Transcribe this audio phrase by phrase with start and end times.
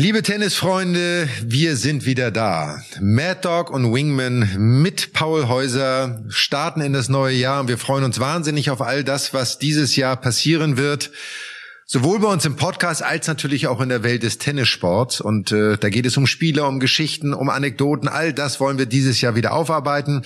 [0.00, 2.80] Liebe Tennisfreunde, wir sind wieder da.
[3.00, 4.48] Mad Dog und Wingman
[4.80, 9.02] mit Paul Häuser starten in das neue Jahr und wir freuen uns wahnsinnig auf all
[9.02, 11.10] das, was dieses Jahr passieren wird.
[11.84, 15.20] Sowohl bei uns im Podcast als natürlich auch in der Welt des Tennissports.
[15.20, 18.06] Und äh, da geht es um Spieler, um Geschichten, um Anekdoten.
[18.06, 20.22] All das wollen wir dieses Jahr wieder aufarbeiten.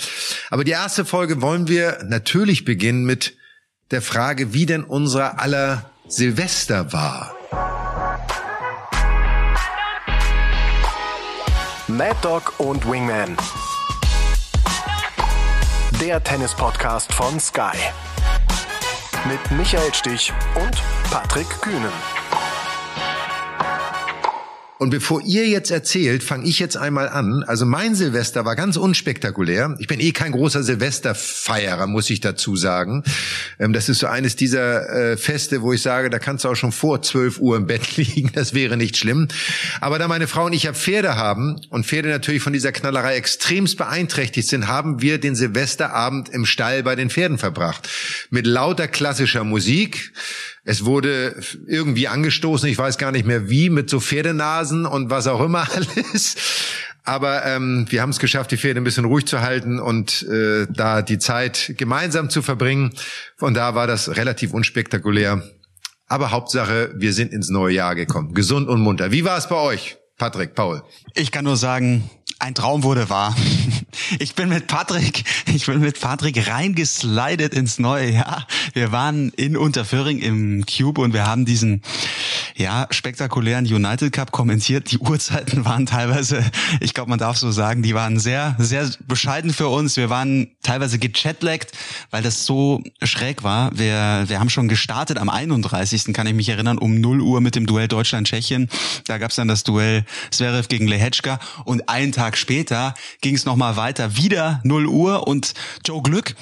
[0.51, 3.39] Aber die erste Folge wollen wir natürlich beginnen mit
[3.91, 7.35] der Frage, wie denn unser aller Silvester war.
[12.03, 13.37] Mad Dog und Wingman.
[16.01, 17.77] Der Tennis-Podcast von Sky.
[19.29, 21.93] Mit Michael Stich und Patrick Kühnen.
[24.83, 27.45] Und bevor ihr jetzt erzählt, fange ich jetzt einmal an.
[27.45, 29.77] Also mein Silvester war ganz unspektakulär.
[29.79, 33.05] Ich bin eh kein großer Silvesterfeierer, muss ich dazu sagen.
[33.61, 36.57] Ähm, das ist so eines dieser äh, Feste, wo ich sage, da kannst du auch
[36.57, 38.33] schon vor 12 Uhr im Bett liegen.
[38.35, 39.29] Das wäre nicht schlimm.
[39.81, 43.15] Aber da meine Frau und ich ja Pferde haben und Pferde natürlich von dieser Knallerei
[43.15, 47.89] extremst beeinträchtigt sind, haben wir den Silvesterabend im Stall bei den Pferden verbracht.
[48.31, 50.13] Mit lauter klassischer Musik.
[50.65, 55.27] Es wurde irgendwie angestoßen, ich weiß gar nicht mehr wie, mit so Pferdenasen und was
[55.27, 56.37] auch immer alles.
[57.05, 60.67] Aber ähm, wir haben es geschafft, die Pferde ein bisschen ruhig zu halten und äh,
[60.71, 62.93] da die Zeit gemeinsam zu verbringen.
[63.37, 65.43] Von da war das relativ unspektakulär.
[66.07, 68.35] Aber Hauptsache, wir sind ins neue Jahr gekommen.
[68.35, 69.11] Gesund und munter.
[69.11, 70.83] Wie war es bei euch, Patrick, Paul?
[71.15, 72.09] Ich kann nur sagen,
[72.43, 73.35] ein Traum wurde wahr.
[74.19, 78.47] Ich bin mit Patrick, ich bin mit Patrick reingeslidet ins neue Jahr.
[78.73, 81.83] Wir waren in Unterföhring im Cube und wir haben diesen
[82.57, 84.91] ja, spektakulären United Cup kommentiert.
[84.91, 86.45] Die Uhrzeiten waren teilweise,
[86.81, 89.97] ich glaube, man darf so sagen, die waren sehr, sehr bescheiden für uns.
[89.97, 91.73] Wir waren teilweise gechatlaggt,
[92.11, 93.77] weil das so schräg war.
[93.77, 96.13] Wir, wir haben schon gestartet am 31.
[96.13, 98.69] kann ich mich erinnern, um 0 Uhr mit dem Duell Deutschland-Tschechien.
[99.07, 103.77] Da gab's dann das Duell Zverev gegen Lehečka und einen Tag später ging es nochmal
[103.77, 106.35] weiter, wieder 0 Uhr und Joe Glück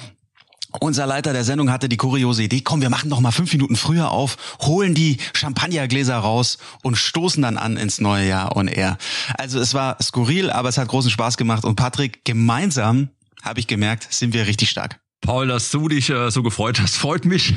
[0.79, 3.75] unser Leiter der Sendung hatte die kuriose Idee, komm, wir machen noch mal fünf Minuten
[3.75, 8.97] früher auf, holen die Champagnergläser raus und stoßen dann an ins neue Jahr on air.
[9.37, 13.09] Also es war skurril, aber es hat großen Spaß gemacht und Patrick, gemeinsam,
[13.41, 14.99] habe ich gemerkt, sind wir richtig stark.
[15.19, 17.53] Paul, dass du dich äh, so gefreut hast, freut mich.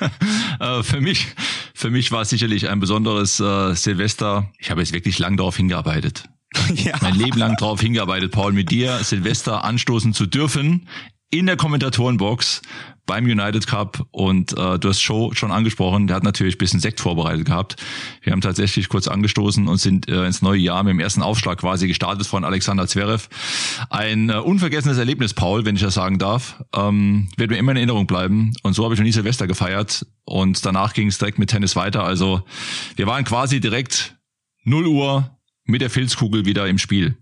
[0.60, 1.28] äh, für mich,
[1.74, 4.50] für mich war es sicherlich ein besonderes äh, Silvester.
[4.58, 6.24] Ich habe jetzt wirklich lang darauf hingearbeitet.
[6.74, 6.94] Ja.
[7.00, 10.86] Mein Leben lang darauf hingearbeitet, Paul, mit dir Silvester anstoßen zu dürfen
[11.30, 12.62] in der Kommentatorenbox
[13.04, 16.80] beim United Cup und äh, du hast Show schon angesprochen, der hat natürlich ein bisschen
[16.80, 17.76] Sekt vorbereitet gehabt.
[18.22, 21.58] Wir haben tatsächlich kurz angestoßen und sind äh, ins neue Jahr mit dem ersten Aufschlag
[21.58, 23.28] quasi gestartet von Alexander Zverev.
[23.90, 26.62] Ein äh, unvergessenes Erlebnis, Paul, wenn ich das sagen darf.
[26.74, 30.06] Ähm, wird mir immer in Erinnerung bleiben und so habe ich noch nie Silvester gefeiert
[30.24, 32.04] und danach ging es direkt mit Tennis weiter.
[32.04, 32.42] Also
[32.96, 34.16] wir waren quasi direkt
[34.64, 35.35] 0 Uhr
[35.66, 37.16] mit der Filzkugel wieder im Spiel.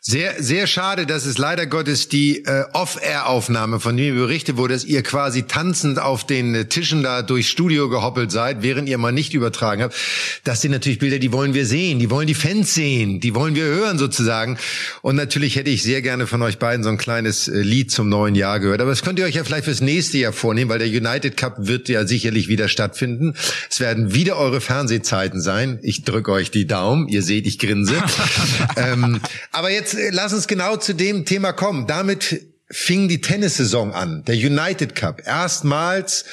[0.00, 4.84] Sehr, sehr schade, dass es leider Gottes die äh, Off-Air-Aufnahme, von dem berichtet wurde, dass
[4.84, 9.10] ihr quasi tanzend auf den äh, Tischen da durchs Studio gehoppelt seid, während ihr mal
[9.10, 9.96] nicht übertragen habt.
[10.44, 13.56] Das sind natürlich Bilder, die wollen wir sehen, die wollen die Fans sehen, die wollen
[13.56, 14.56] wir hören sozusagen.
[15.02, 18.08] Und natürlich hätte ich sehr gerne von euch beiden so ein kleines äh, Lied zum
[18.08, 18.80] neuen Jahr gehört.
[18.80, 21.56] Aber das könnt ihr euch ja vielleicht fürs nächste Jahr vornehmen, weil der United Cup
[21.58, 23.34] wird ja sicherlich wieder stattfinden.
[23.68, 25.80] Es werden wieder eure Fernsehzeiten sein.
[25.82, 27.08] Ich drücke euch die Daumen.
[27.08, 27.96] Ihr seht, ich grinse.
[28.76, 29.20] ähm,
[29.56, 31.86] aber jetzt äh, lass uns genau zu dem Thema kommen.
[31.86, 35.22] Damit fing die Tennissaison an, der United Cup.
[35.26, 36.26] Erstmals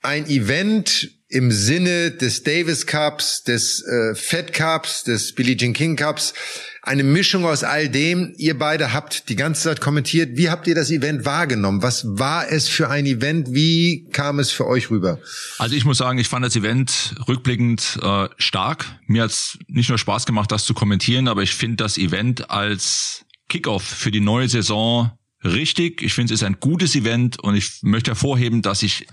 [0.00, 5.96] ein Event im Sinne des Davis Cups, des äh, Fed Cups, des Billie Jean King
[5.96, 6.34] Cups.
[6.82, 8.34] Eine Mischung aus all dem.
[8.36, 10.36] Ihr beide habt die ganze Zeit kommentiert.
[10.36, 11.82] Wie habt ihr das Event wahrgenommen?
[11.82, 13.54] Was war es für ein Event?
[13.54, 15.20] Wie kam es für euch rüber?
[15.58, 18.84] Also ich muss sagen, ich fand das Event rückblickend äh, stark.
[19.06, 23.24] Mir hat's nicht nur Spaß gemacht, das zu kommentieren, aber ich finde das Event als
[23.48, 25.12] Kickoff für die neue Saison
[25.44, 26.02] richtig.
[26.02, 29.06] Ich finde es ist ein gutes Event und ich möchte hervorheben, dass ich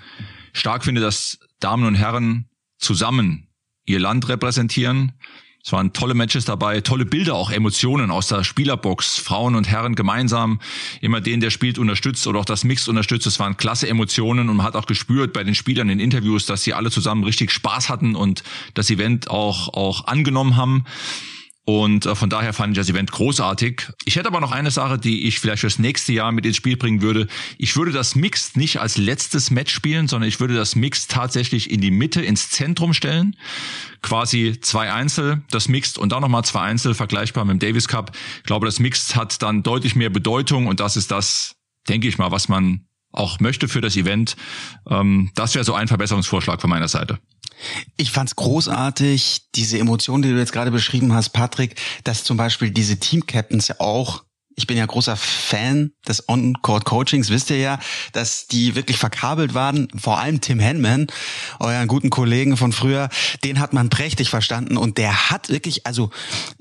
[0.52, 3.48] stark finde, dass Damen und Herren zusammen
[3.86, 5.14] ihr Land repräsentieren
[5.64, 9.18] es waren tolle Matches dabei, tolle Bilder, auch Emotionen aus der Spielerbox.
[9.18, 10.60] Frauen und Herren gemeinsam,
[11.02, 13.28] immer den, der spielt, unterstützt oder auch das Mix unterstützt.
[13.28, 16.64] Es waren klasse Emotionen und man hat auch gespürt bei den Spielern in Interviews, dass
[16.64, 18.44] sie alle zusammen richtig Spaß hatten und
[18.74, 20.86] das Event auch, auch angenommen haben.
[21.66, 23.90] Und äh, von daher fand ich das Event großartig.
[24.06, 26.78] Ich hätte aber noch eine Sache, die ich vielleicht fürs nächste Jahr mit ins Spiel
[26.78, 27.28] bringen würde.
[27.58, 31.70] Ich würde das Mixed nicht als letztes Match spielen, sondern ich würde das Mixed tatsächlich
[31.70, 33.36] in die Mitte, ins Zentrum stellen.
[34.02, 38.16] Quasi zwei Einzel, das Mixed und dann nochmal zwei Einzel, vergleichbar mit dem Davis Cup.
[38.38, 41.56] Ich glaube, das Mixed hat dann deutlich mehr Bedeutung und das ist das,
[41.88, 44.36] denke ich mal, was man auch möchte für das Event.
[44.90, 47.20] Ähm, das wäre so ein Verbesserungsvorschlag von meiner Seite.
[47.98, 52.72] Ich fand's großartig, diese Emotionen, die du jetzt gerade beschrieben hast, Patrick, dass zum Beispiel
[52.72, 54.24] diese Team-Captains ja auch
[54.60, 57.80] ich bin ja großer Fan des On-Court-Coachings, wisst ihr ja,
[58.12, 59.88] dass die wirklich verkabelt waren.
[59.98, 61.08] Vor allem Tim Henman,
[61.60, 63.10] euren guten Kollegen von früher,
[63.44, 66.12] den hat man prächtig verstanden und der hat wirklich, also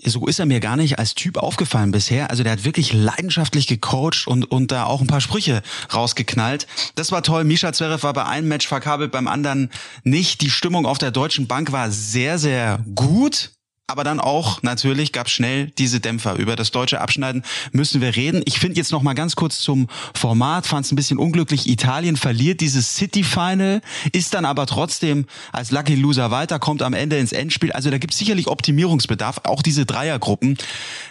[0.02, 2.30] so ist er mir gar nicht als Typ aufgefallen bisher.
[2.30, 5.62] Also der hat wirklich leidenschaftlich gecoacht und, und da auch ein paar Sprüche
[5.92, 6.68] rausgeknallt.
[6.94, 7.42] Das war toll.
[7.44, 9.70] Misha Zverev war bei einem Match verkabelt, beim anderen
[10.04, 10.40] nicht.
[10.40, 13.50] Die Stimmung auf der deutschen Bank war sehr, sehr gut.
[13.90, 16.34] Aber dann auch natürlich gab schnell diese Dämpfer.
[16.34, 17.42] Über das deutsche Abschneiden
[17.72, 18.42] müssen wir reden.
[18.44, 21.66] Ich finde jetzt noch mal ganz kurz zum Format, fand es ein bisschen unglücklich.
[21.66, 23.80] Italien verliert dieses City Final,
[24.12, 27.72] ist dann aber trotzdem als Lucky Loser weiter, kommt am Ende ins Endspiel.
[27.72, 29.40] Also da gibt es sicherlich Optimierungsbedarf.
[29.44, 30.58] Auch diese Dreiergruppen,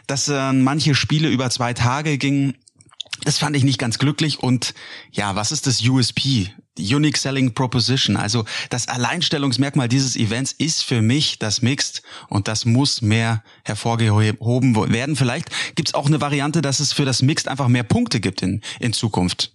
[0.06, 2.54] dass äh, manche Spiele über zwei Tage gingen.
[3.24, 4.40] Das fand ich nicht ganz glücklich.
[4.40, 4.74] Und
[5.12, 6.52] ja, was ist das USP?
[6.80, 8.18] Unique Selling Proposition.
[8.18, 14.76] Also das Alleinstellungsmerkmal dieses Events ist für mich das Mixed und das muss mehr hervorgehoben
[14.94, 15.16] werden.
[15.16, 18.42] Vielleicht gibt es auch eine Variante, dass es für das Mixed einfach mehr Punkte gibt
[18.42, 19.52] in, in Zukunft.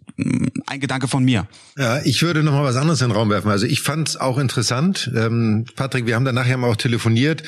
[0.67, 1.47] Ein Gedanke von mir.
[1.77, 3.51] Ja, ich würde noch mal was anderes in den Raum werfen.
[3.51, 5.11] Also ich fand es auch interessant.
[5.15, 7.43] Ähm, Patrick, wir haben dann nachher mal auch telefoniert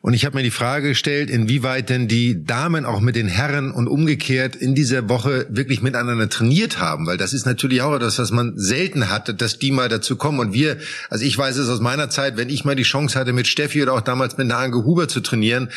[0.00, 3.70] und ich habe mir die Frage gestellt, inwieweit denn die Damen auch mit den Herren
[3.70, 8.18] und umgekehrt in dieser Woche wirklich miteinander trainiert haben, weil das ist natürlich auch etwas,
[8.18, 10.38] was man selten hat hatte, dass die mal dazu kommen.
[10.38, 10.76] Und wir,
[11.10, 13.82] also ich weiß es aus meiner Zeit, wenn ich mal die Chance hatte, mit Steffi
[13.82, 15.70] oder auch damals mit Nange Huber zu trainieren,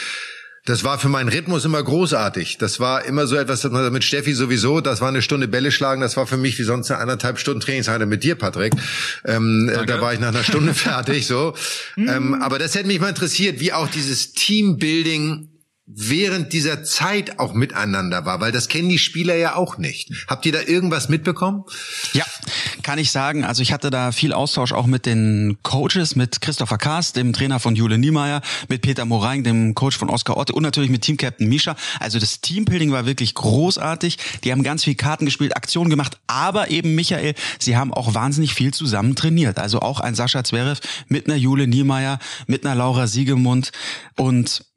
[0.66, 2.58] das war für meinen Rhythmus immer großartig.
[2.58, 5.72] Das war immer so etwas, dass man mit Steffi sowieso, das war eine Stunde Bälle
[5.72, 8.74] schlagen, das war für mich wie sonst eine anderthalb Stunden Trainingseinheit mit dir, Patrick.
[9.26, 11.54] Ähm, da war ich nach einer Stunde fertig, so.
[11.98, 15.50] ähm, aber das hätte mich mal interessiert, wie auch dieses Teambuilding
[15.92, 20.12] während dieser Zeit auch miteinander war, weil das kennen die Spieler ja auch nicht.
[20.28, 21.64] Habt ihr da irgendwas mitbekommen?
[22.14, 22.26] Ja,
[22.84, 23.44] kann ich sagen.
[23.44, 27.60] Also ich hatte da viel Austausch auch mit den Coaches, mit Christopher Kaas, dem Trainer
[27.60, 31.50] von Jule Niemeyer, mit Peter Moraing, dem Coach von Oskar Otte und natürlich mit Teamcaptain
[31.50, 31.76] Misha.
[32.00, 34.18] Also das Teambuilding war wirklich großartig.
[34.44, 38.54] Die haben ganz viel Karten gespielt, Aktionen gemacht, aber eben Michael, sie haben auch wahnsinnig
[38.54, 39.58] viel zusammen trainiert.
[39.58, 43.72] Also auch ein Sascha Zverev mit einer Jule Niemeyer, mit einer Laura Siegemund
[44.16, 44.69] und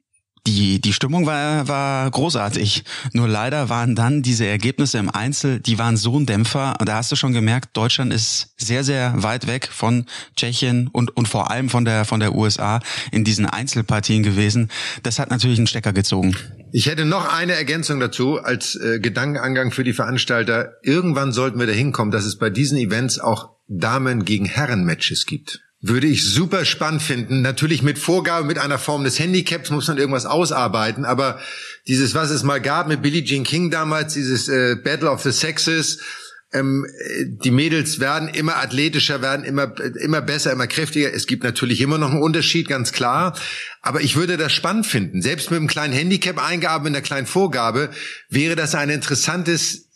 [0.45, 2.83] die, die Stimmung war, war großartig.
[3.13, 6.75] Nur leider waren dann diese Ergebnisse im Einzel, die waren so ein Dämpfer.
[6.83, 10.05] Da hast du schon gemerkt, Deutschland ist sehr, sehr weit weg von
[10.35, 12.81] Tschechien und, und vor allem von der, von der USA
[13.11, 14.69] in diesen Einzelpartien gewesen.
[15.03, 16.35] Das hat natürlich einen Stecker gezogen.
[16.73, 20.73] Ich hätte noch eine Ergänzung dazu als äh, Gedankenangang für die Veranstalter.
[20.81, 25.25] Irgendwann sollten wir dahin kommen, dass es bei diesen Events auch Damen gegen Herren Matches
[25.25, 25.61] gibt.
[25.85, 27.41] Würde ich super spannend finden.
[27.41, 31.03] Natürlich mit Vorgabe, mit einer Form des Handicaps muss man irgendwas ausarbeiten.
[31.03, 31.41] Aber
[31.89, 35.33] dieses, was es mal gab mit Billie Jean King damals, dieses äh, Battle of the
[35.33, 35.99] Sexes,
[36.53, 36.85] ähm,
[37.25, 41.13] die Mädels werden immer athletischer, werden immer, immer besser, immer kräftiger.
[41.13, 43.37] Es gibt natürlich immer noch einen Unterschied, ganz klar.
[43.81, 45.21] Aber ich würde das spannend finden.
[45.21, 47.89] Selbst mit einem kleinen Handicap eingaben, in einer kleinen Vorgabe,
[48.29, 49.89] wäre das ein interessantes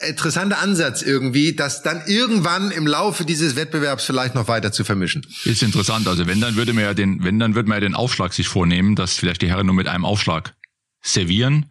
[0.00, 5.26] interessanter Ansatz irgendwie, das dann irgendwann im Laufe dieses Wettbewerbs vielleicht noch weiter zu vermischen.
[5.44, 6.08] Ist interessant.
[6.08, 8.48] Also wenn, dann würde man ja den, wenn, dann würde man ja den Aufschlag sich
[8.48, 10.54] vornehmen, dass vielleicht die Herren nur mit einem Aufschlag
[11.02, 11.66] servieren.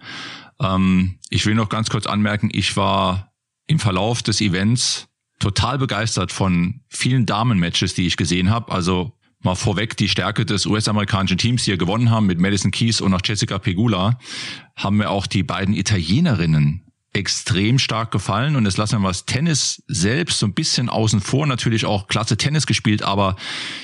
[0.59, 3.33] Ähm, ich will noch ganz kurz anmerken, ich war
[3.67, 5.07] im Verlauf des Events
[5.39, 8.71] total begeistert von vielen Damenmatches, die ich gesehen habe.
[8.71, 13.13] Also mal vorweg die Stärke des US-amerikanischen Teams, hier gewonnen haben mit Madison Keys und
[13.13, 14.17] auch Jessica Pegula,
[14.75, 16.82] haben mir auch die beiden Italienerinnen
[17.13, 18.55] extrem stark gefallen.
[18.55, 22.38] Und jetzt lassen wir das Tennis selbst so ein bisschen außen vor, natürlich auch klasse
[22.38, 23.36] Tennis gespielt, aber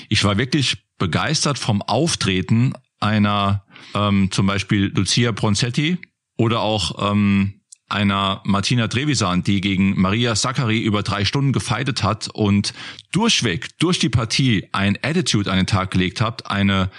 [0.10, 5.98] ich war wirklich begeistert vom Auftreten einer ähm, zum Beispiel Lucia Bronzetti
[6.38, 12.28] oder auch ähm, einer Martina Trevisan, die gegen Maria Sakkari über drei Stunden gefeitet hat
[12.28, 12.74] und
[13.12, 16.92] durchweg, durch die Partie ein Attitude an den Tag gelegt hat, eine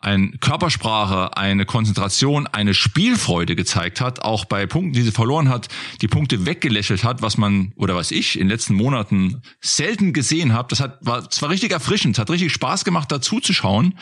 [0.00, 5.68] ein Körpersprache, eine Konzentration, eine Spielfreude gezeigt hat, auch bei Punkten, die sie verloren hat,
[6.02, 10.52] die Punkte weggelächelt hat, was man oder was ich in den letzten Monaten selten gesehen
[10.52, 10.68] habe.
[10.68, 13.98] Das hat war zwar richtig erfrischend, hat richtig Spaß gemacht, dazu zu schauen.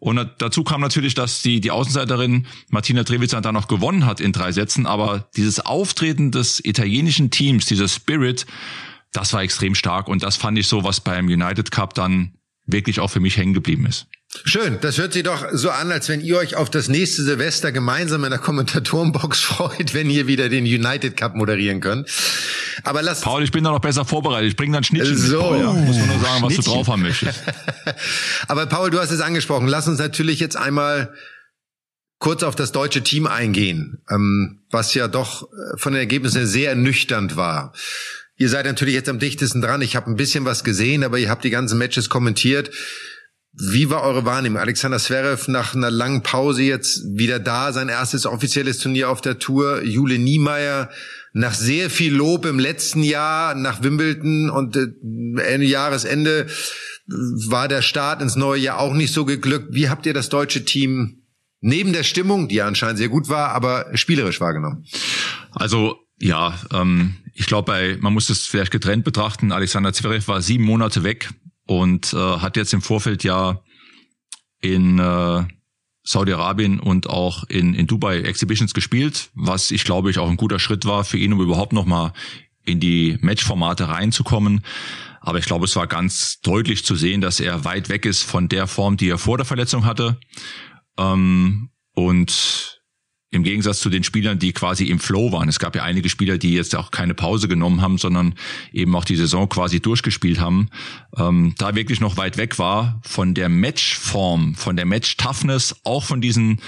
[0.00, 4.32] Und dazu kam natürlich, dass die die Außenseiterin Martina Trevisan da noch gewonnen hat in
[4.32, 8.46] drei Sätzen, aber dieses Auftreten des italienischen Teams, dieser Spirit,
[9.12, 12.34] das war extrem stark und das fand ich so, was beim United Cup dann
[12.66, 14.08] wirklich auch für mich hängen geblieben ist.
[14.44, 17.72] Schön, das hört sich doch so an, als wenn ihr euch auf das nächste Silvester
[17.72, 22.08] gemeinsam in der Kommentatorenbox freut, wenn ihr wieder den United Cup moderieren könnt.
[22.84, 24.50] Aber lass Paul, ich bin da noch besser vorbereitet.
[24.50, 25.40] Ich bringe dann Schnittchen so.
[25.40, 25.72] Paul, ja.
[25.72, 27.42] Muss man nur sagen, was du drauf haben möchtest.
[28.48, 29.66] Aber Paul, du hast es angesprochen.
[29.68, 31.12] Lass uns natürlich jetzt einmal
[32.18, 36.70] kurz auf das deutsche Team eingehen, ähm, was ja doch äh, von den Ergebnissen sehr
[36.70, 37.72] ernüchternd war.
[38.36, 39.82] Ihr seid natürlich jetzt am dichtesten dran.
[39.82, 42.70] Ich habe ein bisschen was gesehen, aber ihr habt die ganzen Matches kommentiert.
[43.60, 44.60] Wie war eure Wahrnehmung?
[44.60, 49.40] Alexander Zverev nach einer langen Pause jetzt wieder da, sein erstes offizielles Turnier auf der
[49.40, 49.82] Tour.
[49.82, 50.90] Jule Niemeyer
[51.32, 54.86] nach sehr viel Lob im letzten Jahr nach Wimbledon und äh,
[55.42, 56.46] Ende Jahresende
[57.06, 59.74] war der Start ins neue Jahr auch nicht so geglückt.
[59.74, 61.22] Wie habt ihr das deutsche Team
[61.60, 64.84] neben der Stimmung, die ja anscheinend sehr gut war, aber spielerisch wahrgenommen?
[65.50, 69.50] Also ja, ähm, ich glaube, man muss es vielleicht getrennt betrachten.
[69.50, 71.30] Alexander Zverev war sieben Monate weg
[71.68, 73.60] und äh, hat jetzt im Vorfeld ja
[74.60, 75.44] in äh,
[76.02, 80.58] Saudi-Arabien und auch in, in Dubai Exhibitions gespielt, was ich glaube ich auch ein guter
[80.58, 82.14] Schritt war für ihn, um überhaupt nochmal
[82.64, 84.64] in die Matchformate reinzukommen.
[85.20, 88.48] Aber ich glaube, es war ganz deutlich zu sehen, dass er weit weg ist von
[88.48, 90.18] der Form, die er vor der Verletzung hatte.
[90.96, 92.77] Ähm, und
[93.30, 95.48] im Gegensatz zu den Spielern, die quasi im Flow waren.
[95.48, 98.34] Es gab ja einige Spieler, die jetzt auch keine Pause genommen haben, sondern
[98.72, 100.70] eben auch die Saison quasi durchgespielt haben.
[101.16, 106.22] Ähm, da wirklich noch weit weg war von der Matchform, von der Match-Toughness, auch von
[106.22, 106.60] diesen,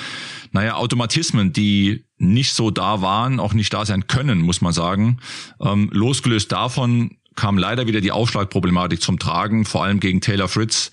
[0.52, 5.18] naja, Automatismen, die nicht so da waren, auch nicht da sein können, muss man sagen.
[5.60, 10.90] Ähm, losgelöst davon kam leider wieder die Aufschlagproblematik zum Tragen, vor allem gegen Taylor Fritz.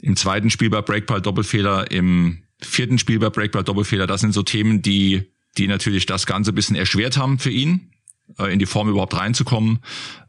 [0.00, 4.42] Im zweiten Spiel bei Breakball Doppelfehler, im vierten Spiel bei Breakball Doppelfehler, das sind so
[4.42, 7.90] Themen, die, die natürlich das Ganze bisschen erschwert haben für ihn,
[8.38, 9.80] äh, in die Form überhaupt reinzukommen.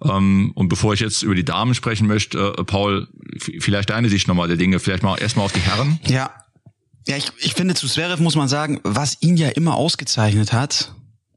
[0.03, 3.07] Ähm, und bevor ich jetzt über die Damen sprechen möchte, äh, Paul,
[3.59, 5.99] vielleicht deine Sicht nochmal der Dinge, vielleicht mal erstmal auf die Herren.
[6.07, 6.31] Ja.
[7.07, 10.93] Ja, ich, ich finde, zu Zverev muss man sagen, was ihn ja immer ausgezeichnet hat,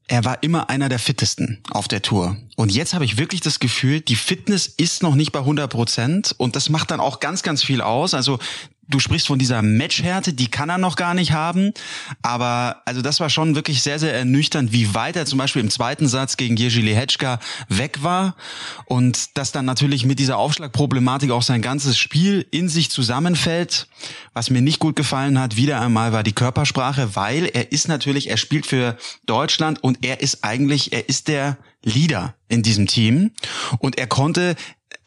[0.08, 2.36] er war immer einer der fittesten auf der Tour.
[2.56, 6.34] Und jetzt habe ich wirklich das Gefühl, die Fitness ist noch nicht bei 100 Prozent
[6.36, 8.12] und das macht dann auch ganz, ganz viel aus.
[8.12, 8.40] Also
[8.90, 11.72] du sprichst von dieser Matchhärte, die kann er noch gar nicht haben.
[12.22, 15.70] Aber also das war schon wirklich sehr, sehr ernüchternd, wie weit er zum Beispiel im
[15.70, 18.36] zweiten Satz gegen Jerzy Lehečka weg war.
[18.86, 23.86] Und dass dann natürlich mit dieser Aufschlagproblematik auch sein ganzes Spiel in sich zusammenfällt.
[24.34, 28.28] Was mir nicht gut gefallen hat, wieder einmal war die Körpersprache, weil er ist natürlich,
[28.28, 33.30] er spielt für Deutschland und er ist eigentlich, er ist der Leader in diesem Team.
[33.78, 34.56] Und er konnte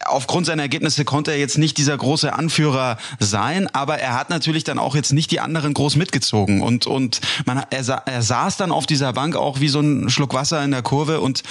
[0.04, 4.64] aufgrund seiner Ergebnisse konnte er jetzt nicht dieser große Anführer sein, aber er hat natürlich
[4.64, 6.62] dann auch jetzt nicht die anderen groß mitgezogen.
[6.62, 10.34] Und und man er, er saß dann auf dieser Bank auch wie so ein Schluck
[10.34, 11.42] Wasser in der Kurve und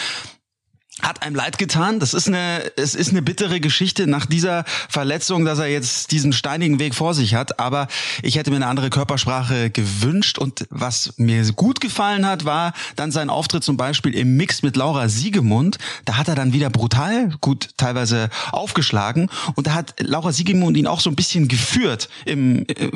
[1.01, 1.99] hat einem leid getan.
[1.99, 6.33] Das ist eine, es ist eine bittere Geschichte nach dieser Verletzung, dass er jetzt diesen
[6.33, 7.59] steinigen Weg vor sich hat.
[7.59, 7.87] Aber
[8.21, 10.37] ich hätte mir eine andere Körpersprache gewünscht.
[10.37, 14.75] Und was mir gut gefallen hat, war dann sein Auftritt zum Beispiel im Mix mit
[14.75, 15.79] Laura Siegemund.
[16.05, 19.29] Da hat er dann wieder brutal gut teilweise aufgeschlagen.
[19.55, 22.91] Und da hat Laura Siegemund ihn auch so ein bisschen geführt im, äh,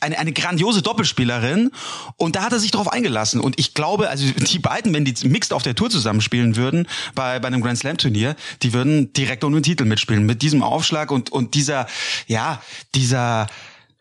[0.00, 1.70] eine, eine grandiose Doppelspielerin
[2.16, 3.40] und da hat er sich drauf eingelassen.
[3.40, 7.38] Und ich glaube, also die beiden, wenn die mixed auf der Tour zusammenspielen würden bei,
[7.38, 10.26] bei einem Grand Slam Turnier, die würden direkt um den Titel mitspielen.
[10.26, 11.86] Mit diesem Aufschlag und, und dieser,
[12.26, 12.62] ja,
[12.94, 13.46] dieser,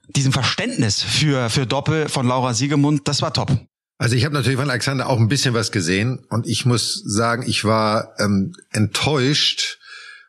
[0.07, 3.57] diesem Verständnis für, für Doppel von Laura Siegemund, das war top.
[3.97, 7.45] Also ich habe natürlich von Alexander auch ein bisschen was gesehen und ich muss sagen,
[7.47, 9.79] ich war ähm, enttäuscht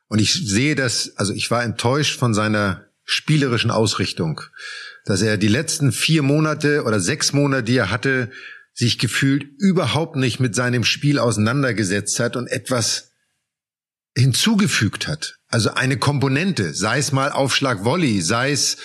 [0.08, 4.40] und ich sehe das, also ich war enttäuscht von seiner spielerischen Ausrichtung
[5.06, 8.30] dass er die letzten vier Monate oder sechs Monate, die er hatte,
[8.74, 13.12] sich gefühlt überhaupt nicht mit seinem Spiel auseinandergesetzt hat und etwas
[14.14, 15.38] hinzugefügt hat.
[15.48, 18.76] Also eine Komponente, sei es mal Aufschlag Volley, sei es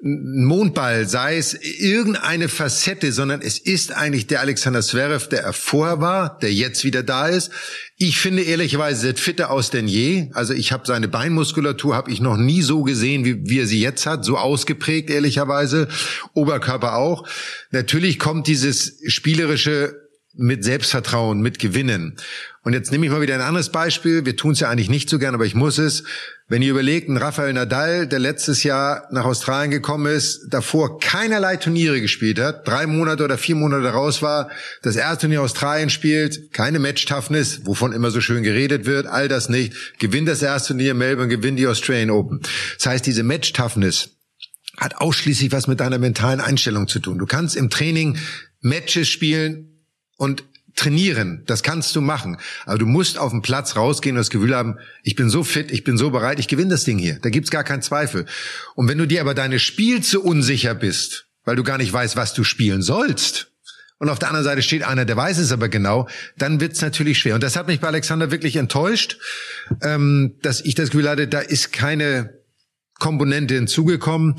[0.00, 6.00] Mondball, sei es irgendeine Facette, sondern es ist eigentlich der Alexander Zverev, der er vorher
[6.00, 7.50] war, der jetzt wieder da ist.
[7.96, 10.30] Ich finde ehrlicherweise sieht fitter aus denn je.
[10.34, 13.80] Also ich habe seine Beinmuskulatur habe ich noch nie so gesehen, wie, wie er sie
[13.80, 15.88] jetzt hat, so ausgeprägt ehrlicherweise.
[16.34, 17.26] Oberkörper auch.
[17.70, 20.04] Natürlich kommt dieses spielerische
[20.36, 22.16] mit Selbstvertrauen, mit Gewinnen.
[22.62, 24.26] Und jetzt nehme ich mal wieder ein anderes Beispiel.
[24.26, 26.04] Wir tun es ja eigentlich nicht so gern, aber ich muss es.
[26.46, 31.56] Wenn ihr überlegt, ein Rafael Nadal, der letztes Jahr nach Australien gekommen ist, davor keinerlei
[31.56, 34.50] Turniere gespielt hat, drei Monate oder vier Monate raus war,
[34.82, 39.48] das erste Turnier Australien spielt, keine Match-Toughness, wovon immer so schön geredet wird, all das
[39.48, 42.40] nicht, gewinnt das erste Turnier Melbourne, gewinnt die Australian Open.
[42.76, 44.10] Das heißt, diese Match-Toughness
[44.76, 47.18] hat ausschließlich was mit deiner mentalen Einstellung zu tun.
[47.18, 48.18] Du kannst im Training
[48.60, 49.86] Matches spielen
[50.18, 50.44] und
[50.74, 52.36] trainieren, das kannst du machen.
[52.66, 55.70] Aber du musst auf den Platz rausgehen und das Gefühl haben, ich bin so fit,
[55.70, 57.18] ich bin so bereit, ich gewinne das Ding hier.
[57.20, 58.26] Da gibt's gar keinen Zweifel.
[58.74, 62.16] Und wenn du dir aber deine Spiel zu unsicher bist, weil du gar nicht weißt,
[62.16, 63.50] was du spielen sollst,
[63.98, 67.18] und auf der anderen Seite steht einer, der weiß es aber genau, dann wird's natürlich
[67.18, 67.36] schwer.
[67.36, 69.18] Und das hat mich bei Alexander wirklich enttäuscht,
[69.82, 72.34] ähm, dass ich das Gefühl hatte, da ist keine
[72.98, 74.36] Komponente hinzugekommen.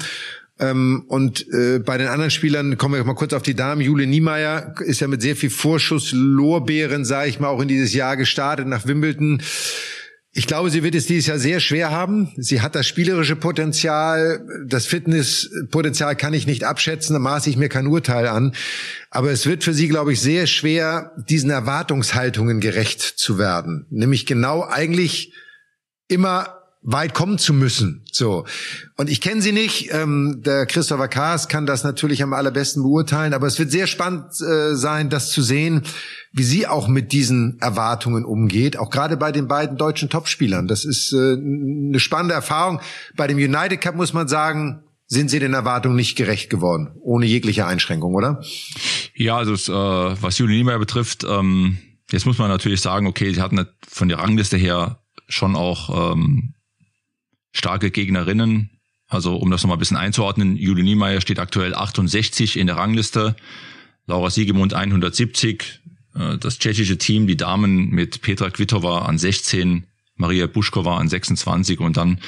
[0.57, 3.81] Ähm, und äh, bei den anderen Spielern kommen wir mal kurz auf die Damen.
[3.81, 7.93] Jule Niemeyer ist ja mit sehr viel Vorschuss Lorbeeren, sage ich mal, auch in dieses
[7.93, 9.41] Jahr gestartet nach Wimbledon.
[10.38, 12.33] Ich glaube, sie wird es dieses Jahr sehr schwer haben.
[12.35, 17.69] Sie hat das spielerische Potenzial, das Fitnesspotenzial kann ich nicht abschätzen, da maße ich mir
[17.69, 18.53] kein Urteil an.
[19.09, 23.85] Aber es wird für sie, glaube ich, sehr schwer, diesen Erwartungshaltungen gerecht zu werden.
[23.89, 25.33] Nämlich genau eigentlich
[26.09, 28.04] immer weit kommen zu müssen.
[28.12, 28.46] So.
[28.96, 29.89] Und ich kenne sie nicht.
[29.92, 34.25] Ähm, der Christopher Kaas kann das natürlich am allerbesten beurteilen, aber es wird sehr spannend
[34.42, 35.82] äh, sein, das zu sehen,
[36.32, 40.68] wie sie auch mit diesen Erwartungen umgeht, auch gerade bei den beiden deutschen Topspielern.
[40.68, 42.80] Das ist äh, eine spannende Erfahrung.
[43.15, 47.25] Bei dem United Cup muss man sagen, sind sie den Erwartungen nicht gerecht geworden, ohne
[47.25, 48.42] jegliche Einschränkung, oder?
[49.15, 51.77] Ja, also äh, was Juli Niemeyer betrifft, ähm,
[52.12, 56.54] jetzt muss man natürlich sagen, okay, sie hatten von der Rangliste her schon auch ähm,
[57.55, 58.69] starke Gegnerinnen.
[59.07, 63.35] Also um das nochmal ein bisschen einzuordnen, Julie Niemeyer steht aktuell 68 in der Rangliste,
[64.07, 65.81] Laura Siegemund 170,
[66.15, 69.85] äh, das tschechische Team, die Damen mit Petra Kvitova an 16,
[70.15, 72.19] Maria Buschkova an 26 und dann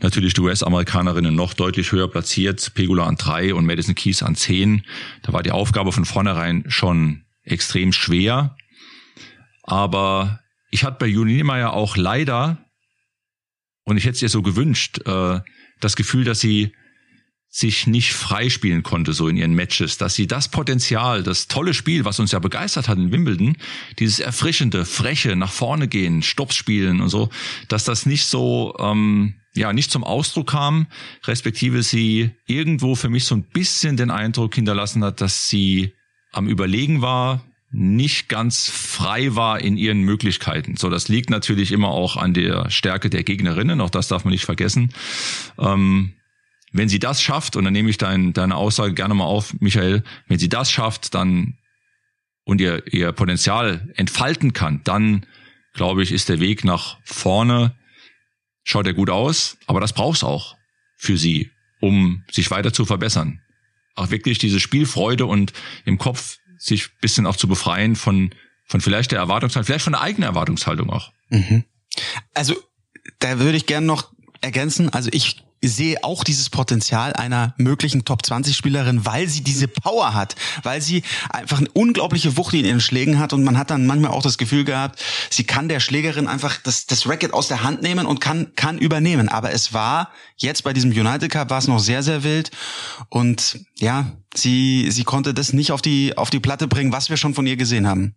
[0.00, 4.84] natürlich die US-Amerikanerinnen noch deutlich höher platziert, Pegula an 3 und Madison Keys an 10.
[5.22, 8.56] Da war die Aufgabe von vornherein schon extrem schwer.
[9.62, 12.58] Aber ich hatte bei Julie Niemeyer auch leider
[13.90, 15.40] und ich hätte es ihr so gewünscht, äh,
[15.80, 16.72] das Gefühl, dass sie
[17.52, 22.04] sich nicht freispielen konnte so in ihren Matches, dass sie das Potenzial, das tolle Spiel,
[22.04, 23.56] was uns ja begeistert hat in Wimbledon,
[23.98, 27.28] dieses erfrischende, freche, nach vorne gehen, Stops spielen und so,
[27.66, 30.86] dass das nicht so ähm, ja nicht zum Ausdruck kam,
[31.24, 35.92] respektive sie irgendwo für mich so ein bisschen den Eindruck hinterlassen hat, dass sie
[36.30, 40.76] am Überlegen war, nicht ganz frei war in ihren Möglichkeiten.
[40.76, 44.32] So, das liegt natürlich immer auch an der Stärke der Gegnerinnen, auch das darf man
[44.32, 44.92] nicht vergessen.
[45.58, 46.14] Ähm,
[46.72, 50.02] wenn sie das schafft, und dann nehme ich dein, deine Aussage gerne mal auf, Michael,
[50.26, 51.58] wenn sie das schafft, dann
[52.44, 55.26] und ihr, ihr Potenzial entfalten kann, dann
[55.72, 57.76] glaube ich, ist der Weg nach vorne,
[58.64, 60.56] schaut er gut aus, aber das braucht's auch
[60.96, 61.50] für sie,
[61.80, 63.40] um sich weiter zu verbessern.
[63.94, 65.52] Auch wirklich diese Spielfreude und
[65.84, 68.30] im Kopf sich bisschen auch zu befreien von,
[68.66, 71.12] von vielleicht der Erwartungshaltung, vielleicht von der eigenen Erwartungshaltung auch.
[71.30, 71.64] Mhm.
[72.34, 72.54] Also,
[73.18, 74.90] da würde ich gerne noch ergänzen.
[74.90, 80.14] Also ich sehe auch dieses Potenzial einer möglichen Top 20 Spielerin, weil sie diese Power
[80.14, 83.86] hat, weil sie einfach eine unglaubliche Wucht in ihren Schlägen hat und man hat dann
[83.86, 87.62] manchmal auch das Gefühl gehabt, sie kann der Schlägerin einfach das, das Racket aus der
[87.62, 89.28] Hand nehmen und kann, kann übernehmen.
[89.28, 92.50] Aber es war jetzt bei diesem United Cup war es noch sehr, sehr wild
[93.08, 97.16] und ja, sie, sie konnte das nicht auf die, auf die Platte bringen, was wir
[97.16, 98.14] schon von ihr gesehen haben.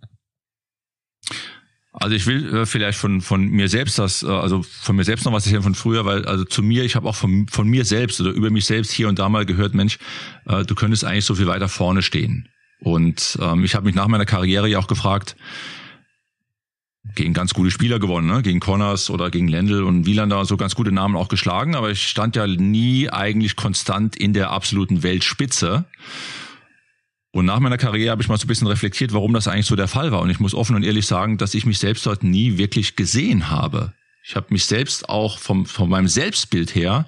[1.93, 5.25] Also ich will äh, vielleicht von von mir selbst das, äh, also von mir selbst
[5.25, 7.86] noch was erzählen von früher, weil also zu mir, ich habe auch von von mir
[7.86, 9.99] selbst oder über mich selbst hier und da mal gehört, Mensch,
[10.47, 12.49] äh, du könntest eigentlich so viel weiter vorne stehen.
[12.79, 15.38] Und ähm, ich habe mich nach meiner Karriere ja auch gefragt,
[17.15, 18.41] gegen ganz gute Spieler gewonnen, ne?
[18.41, 22.08] gegen Connors oder gegen Lendl und Wielander so ganz gute Namen auch geschlagen, aber ich
[22.08, 25.86] stand ja nie eigentlich konstant in der absoluten Weltspitze.
[27.34, 29.76] Und nach meiner Karriere habe ich mal so ein bisschen reflektiert, warum das eigentlich so
[29.76, 30.22] der Fall war.
[30.22, 33.50] Und ich muss offen und ehrlich sagen, dass ich mich selbst dort nie wirklich gesehen
[33.50, 33.93] habe.
[34.24, 37.08] Ich habe mich selbst auch vom, von meinem Selbstbild her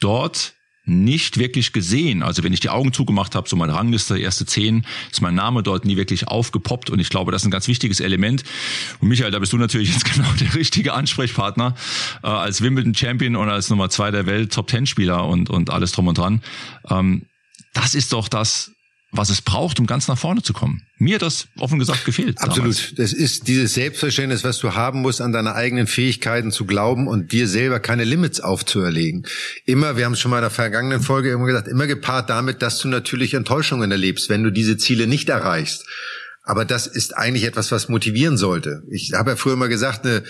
[0.00, 0.54] dort
[0.86, 2.22] nicht wirklich gesehen.
[2.22, 5.62] Also wenn ich die Augen zugemacht habe, so meine Rangliste, erste zehn, ist mein Name
[5.62, 6.88] dort nie wirklich aufgepoppt.
[6.88, 8.44] Und ich glaube, das ist ein ganz wichtiges Element.
[9.00, 11.74] Und Michael, da bist du natürlich jetzt genau der richtige Ansprechpartner
[12.22, 15.68] äh, als Wimbledon Champion und als Nummer zwei der Welt, Top Ten Spieler und, und
[15.68, 16.40] alles drum und dran.
[16.88, 17.26] Ähm,
[17.74, 18.72] das ist doch das,
[19.10, 20.82] was es braucht, um ganz nach vorne zu kommen.
[20.98, 22.38] Mir hat das offen gesagt gefehlt.
[22.38, 22.76] Absolut.
[22.76, 22.94] Damals.
[22.96, 27.32] Das ist dieses Selbstverständnis, was du haben musst, an deine eigenen Fähigkeiten zu glauben und
[27.32, 29.26] dir selber keine Limits aufzuerlegen.
[29.64, 32.60] Immer, wir haben es schon mal in der vergangenen Folge immer gesagt, immer gepaart damit,
[32.60, 35.86] dass du natürlich Enttäuschungen erlebst, wenn du diese Ziele nicht erreichst.
[36.42, 38.82] Aber das ist eigentlich etwas, was motivieren sollte.
[38.90, 40.22] Ich habe ja früher immer gesagt, eine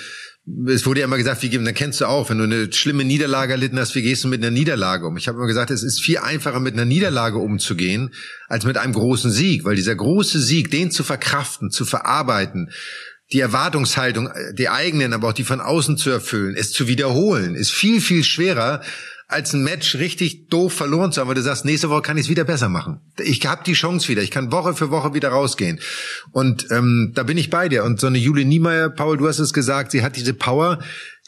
[0.67, 3.53] es wurde ja immer gesagt, wie dann kennst du auch, wenn du eine schlimme Niederlage
[3.53, 5.17] erlitten hast, wie gehst du mit einer Niederlage um?
[5.17, 8.15] Ich habe immer gesagt, es ist viel einfacher mit einer Niederlage umzugehen,
[8.49, 12.71] als mit einem großen Sieg, weil dieser große Sieg, den zu verkraften, zu verarbeiten,
[13.33, 17.73] die Erwartungshaltung, die eigenen, aber auch die von außen zu erfüllen, es zu wiederholen, ist
[17.73, 18.81] viel, viel schwerer,
[19.29, 22.25] als ein Match richtig doof verloren zu haben, weil du sagst, nächste Woche kann ich
[22.25, 23.01] es wieder besser machen.
[23.23, 24.23] Ich habe die Chance wieder.
[24.23, 25.81] Ich kann Woche für Woche wieder rausgehen.
[26.33, 27.85] Und ähm, da bin ich bei dir.
[27.85, 30.79] Und so eine Julie Niemeyer, Paul, du hast es gesagt, sie hat diese Power.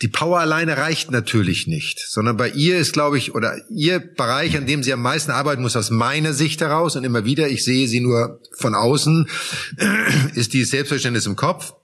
[0.00, 4.56] Die Power alleine reicht natürlich nicht, sondern bei ihr ist, glaube ich, oder ihr Bereich,
[4.56, 7.64] an dem sie am meisten arbeiten muss, aus meiner Sicht heraus und immer wieder, ich
[7.64, 9.28] sehe sie nur von außen,
[10.34, 11.74] ist die Selbstverständnis im Kopf,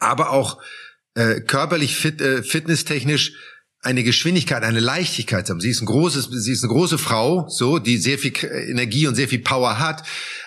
[0.00, 0.60] aber auch
[1.14, 3.34] äh, körperlich fit, äh, fitnesstechnisch
[3.82, 5.60] eine Geschwindigkeit, eine Leichtigkeit haben.
[5.60, 8.32] Sie ist ein großes, sie ist eine große Frau, so, die sehr viel
[8.68, 10.02] Energie und sehr viel Power hat.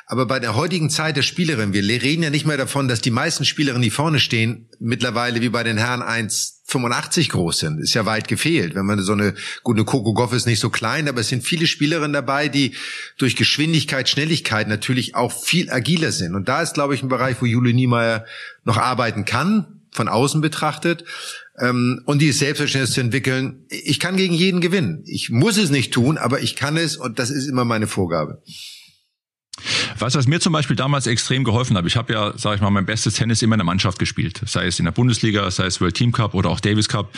[0.08, 3.12] Aber bei der heutigen Zeit der Spielerin, wir reden ja nicht mehr davon, dass die
[3.12, 7.80] meisten Spielerinnen, die vorne stehen, mittlerweile wie bei den Herren 1,85 groß sind.
[7.80, 8.74] Ist ja weit gefehlt.
[8.74, 11.68] Wenn man so eine, gute Coco Goff ist nicht so klein, aber es sind viele
[11.68, 12.76] Spielerinnen dabei, die
[13.18, 16.36] durch Geschwindigkeit, Schnelligkeit natürlich auch viel agiler sind.
[16.36, 18.26] Und da ist, glaube ich, ein Bereich, wo Julie Niemeyer
[18.66, 21.06] noch arbeiten kann, von außen betrachtet
[21.60, 23.66] ähm, und die Selbstverständnis zu entwickeln.
[23.70, 25.04] Ich kann gegen jeden gewinnen.
[25.06, 28.42] Ich muss es nicht tun, aber ich kann es und das ist immer meine Vorgabe.
[29.98, 32.70] Was, was mir zum Beispiel damals extrem geholfen hat, ich habe ja, sage ich mal,
[32.70, 35.82] mein bestes Tennis immer in der Mannschaft gespielt, sei es in der Bundesliga, sei es
[35.82, 37.12] World Team Cup oder auch Davis Cup,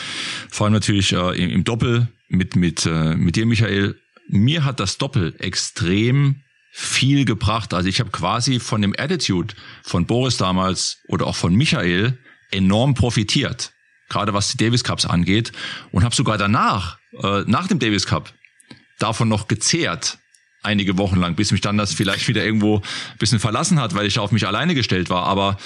[0.50, 3.96] vor allem natürlich äh, im, im, Doppel mit mit äh, mit dir, Michael.
[4.28, 7.74] Mir hat das Doppel extrem viel gebracht.
[7.74, 12.18] Also ich habe quasi von dem Attitude von Boris damals oder auch von Michael
[12.50, 13.72] enorm profitiert
[14.12, 15.52] gerade was die Davis Cups angeht,
[15.90, 18.32] und habe sogar danach, äh, nach dem Davis Cup,
[18.98, 20.18] davon noch gezehrt,
[20.62, 24.06] einige Wochen lang, bis mich dann das vielleicht wieder irgendwo ein bisschen verlassen hat, weil
[24.06, 25.24] ich auf mich alleine gestellt war.
[25.24, 25.56] Aber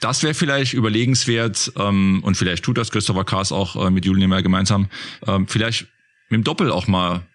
[0.00, 4.28] das wäre vielleicht überlegenswert, ähm, und vielleicht tut das Christopher Kaas auch äh, mit Julian
[4.28, 4.88] Niemeyer gemeinsam,
[5.26, 5.86] ähm, vielleicht
[6.28, 7.26] mit dem Doppel auch mal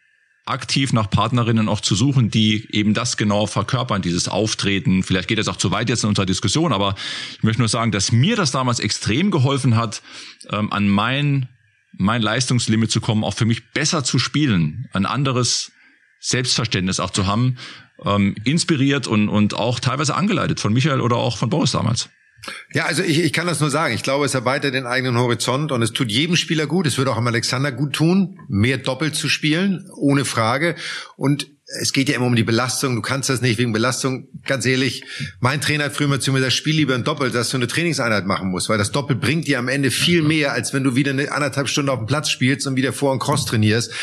[0.46, 5.04] aktiv nach Partnerinnen auch zu suchen, die eben das genau verkörpern, dieses Auftreten.
[5.04, 6.96] Vielleicht geht es auch zu weit jetzt in unserer Diskussion, aber
[7.38, 10.02] ich möchte nur sagen, dass mir das damals extrem geholfen hat,
[10.50, 11.48] ähm, an mein,
[11.94, 15.72] mein Leistungslimit zu kommen, auch für mich besser zu spielen, ein anderes
[16.20, 17.58] Selbstverständnis auch zu haben,
[18.04, 22.10] ähm, inspiriert und, und auch teilweise angeleitet von Michael oder auch von Boris damals.
[22.74, 23.94] Ja, also ich, ich kann das nur sagen.
[23.94, 26.88] Ich glaube, es erweitert den eigenen Horizont und es tut jedem Spieler gut.
[26.88, 30.76] Es würde auch im Alexander gut tun, mehr doppelt zu spielen, ohne Frage.
[31.18, 31.48] Und
[31.80, 32.96] es geht ja immer um die Belastung.
[32.96, 34.28] Du kannst das nicht wegen Belastung.
[34.46, 35.04] Ganz ehrlich,
[35.40, 37.68] mein Trainer hat früher mal zu mir das Spiel lieber ein Doppel, dass du eine
[37.68, 40.96] Trainingseinheit machen musst, weil das Doppel bringt dir am Ende viel mehr, als wenn du
[40.96, 43.94] wieder eine anderthalb Stunden auf dem Platz spielst und wieder vor und cross trainierst.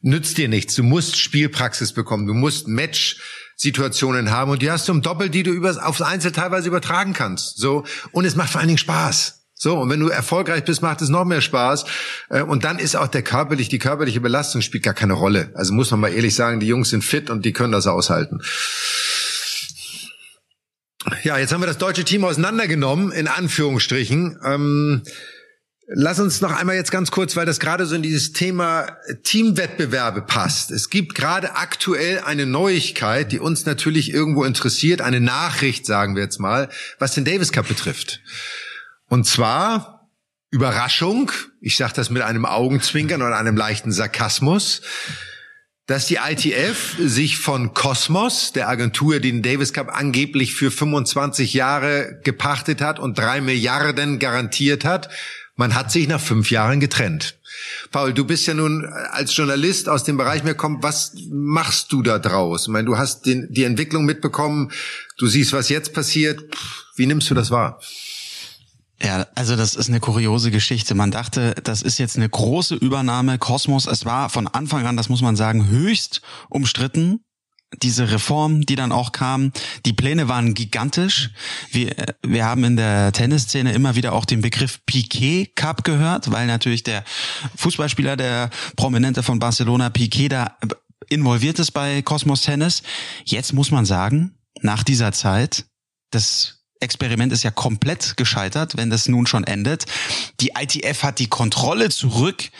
[0.00, 0.74] Nützt dir nichts.
[0.74, 2.26] Du musst Spielpraxis bekommen.
[2.26, 3.18] Du musst Match
[3.58, 7.12] Situationen haben und die hast du im Doppel, die du übers, aufs Einzel teilweise übertragen
[7.12, 7.58] kannst.
[7.58, 9.34] So und es macht vor allen Dingen Spaß.
[9.60, 11.84] So, und wenn du erfolgreich bist, macht es noch mehr Spaß.
[12.30, 15.50] Äh, und dann ist auch der körperlich, die körperliche Belastung spielt gar keine Rolle.
[15.54, 18.40] Also muss man mal ehrlich sagen, die Jungs sind fit und die können das aushalten.
[21.24, 24.38] Ja, jetzt haben wir das deutsche Team auseinandergenommen, in Anführungsstrichen.
[24.44, 25.02] Ähm,
[25.90, 30.20] Lass uns noch einmal jetzt ganz kurz, weil das gerade so in dieses Thema Teamwettbewerbe
[30.20, 30.70] passt.
[30.70, 36.22] Es gibt gerade aktuell eine Neuigkeit, die uns natürlich irgendwo interessiert, eine Nachricht, sagen wir
[36.22, 38.20] jetzt mal, was den Davis Cup betrifft.
[39.08, 40.10] Und zwar
[40.50, 44.82] Überraschung, ich sage das mit einem Augenzwinkern oder einem leichten Sarkasmus,
[45.86, 51.54] dass die ITF sich von Cosmos, der Agentur, die den Davis Cup angeblich für 25
[51.54, 55.08] Jahre gepachtet hat und drei Milliarden garantiert hat,
[55.58, 57.36] man hat sich nach fünf Jahren getrennt.
[57.90, 60.84] Paul, du bist ja nun als Journalist aus dem Bereich mehr kommt.
[60.84, 62.62] Was machst du da draus?
[62.62, 64.70] Ich meine, du hast den, die Entwicklung mitbekommen.
[65.18, 66.44] Du siehst, was jetzt passiert.
[66.94, 67.80] Wie nimmst du das wahr?
[69.02, 70.94] Ja, also das ist eine kuriose Geschichte.
[70.94, 73.38] Man dachte, das ist jetzt eine große Übernahme.
[73.38, 77.24] Kosmos, es war von Anfang an, das muss man sagen, höchst umstritten
[77.76, 79.52] diese Reform, die dann auch kam,
[79.84, 81.30] die Pläne waren gigantisch.
[81.70, 86.46] Wir, wir haben in der Tennisszene immer wieder auch den Begriff Piquet Cup gehört, weil
[86.46, 87.04] natürlich der
[87.56, 90.56] Fußballspieler, der Prominente von Barcelona, Piquet, da
[91.08, 92.82] involviert ist bei Cosmos Tennis.
[93.24, 95.66] Jetzt muss man sagen, nach dieser Zeit,
[96.10, 99.86] das Experiment ist ja komplett gescheitert, wenn das nun schon endet.
[100.40, 102.50] Die ITF hat die Kontrolle zurück.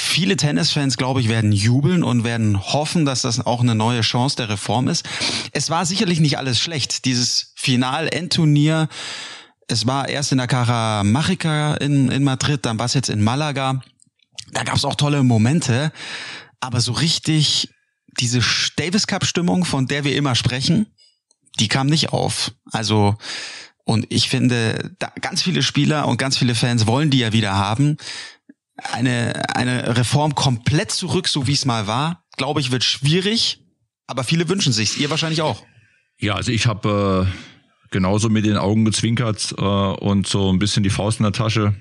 [0.00, 4.36] Viele Tennisfans, glaube ich, werden jubeln und werden hoffen, dass das auch eine neue Chance
[4.36, 5.04] der Reform ist.
[5.50, 7.04] Es war sicherlich nicht alles schlecht.
[7.04, 8.88] Dieses Final-Endturnier,
[9.66, 13.82] es war erst in der Caramarica in, in Madrid, dann war es jetzt in Malaga.
[14.52, 15.90] Da gab es auch tolle Momente,
[16.60, 17.68] aber so richtig
[18.20, 18.40] diese
[18.76, 20.86] Davis Cup Stimmung, von der wir immer sprechen,
[21.58, 22.52] die kam nicht auf.
[22.70, 23.16] Also,
[23.84, 27.56] und ich finde, da ganz viele Spieler und ganz viele Fans wollen die ja wieder
[27.56, 27.96] haben.
[28.78, 33.60] Eine, eine Reform komplett zurück, so wie es mal war, glaube ich, wird schwierig.
[34.06, 34.96] Aber viele wünschen sich's.
[34.96, 35.64] Ihr wahrscheinlich auch.
[36.18, 40.82] Ja, also ich habe äh, genauso mit den Augen gezwinkert äh, und so ein bisschen
[40.82, 41.74] die Faust in der Tasche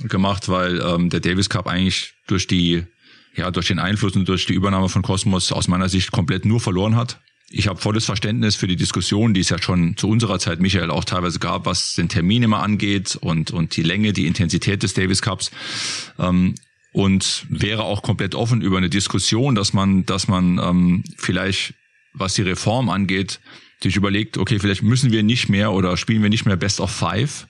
[0.00, 2.86] gemacht, weil ähm, der Davis Cup eigentlich durch die
[3.34, 6.60] ja durch den Einfluss und durch die Übernahme von Cosmos aus meiner Sicht komplett nur
[6.60, 10.38] verloren hat ich habe volles Verständnis für die Diskussion, die es ja schon zu unserer
[10.38, 14.26] Zeit, Michael, auch teilweise gab, was den Termin immer angeht und, und die Länge, die
[14.26, 15.50] Intensität des Davis Cups.
[16.18, 16.54] Ähm,
[16.92, 21.74] und wäre auch komplett offen über eine Diskussion, dass man, dass man ähm, vielleicht,
[22.14, 23.38] was die Reform angeht,
[23.82, 26.90] sich überlegt, okay, vielleicht müssen wir nicht mehr oder spielen wir nicht mehr Best of
[26.90, 27.46] Five.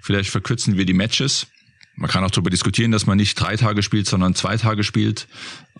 [0.00, 1.48] Vielleicht verkürzen wir die Matches
[1.96, 5.28] Man kann auch darüber diskutieren, dass man nicht drei Tage spielt, sondern zwei Tage spielt.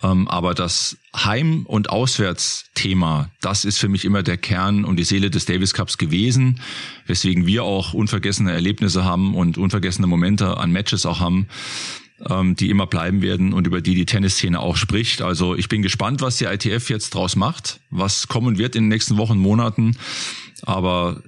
[0.01, 5.03] Ähm, aber das Heim- und Auswärtsthema, das ist für mich immer der Kern und die
[5.03, 6.61] Seele des Davis Cups gewesen,
[7.05, 11.47] weswegen wir auch unvergessene Erlebnisse haben und unvergessene Momente an Matches auch haben
[12.29, 15.21] ähm, die immer bleiben werden und über die die Tennisszene auch spricht.
[15.21, 18.89] Also ich bin gespannt, was die ITF jetzt draus macht, was kommen wird in den
[18.89, 19.97] nächsten Wochen, Monaten.
[20.61, 21.21] Aber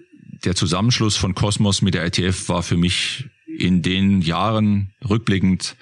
[0.45, 5.75] der Zusammenschluss von Cosmos mit der ITF war für mich in den Jahren rückblickend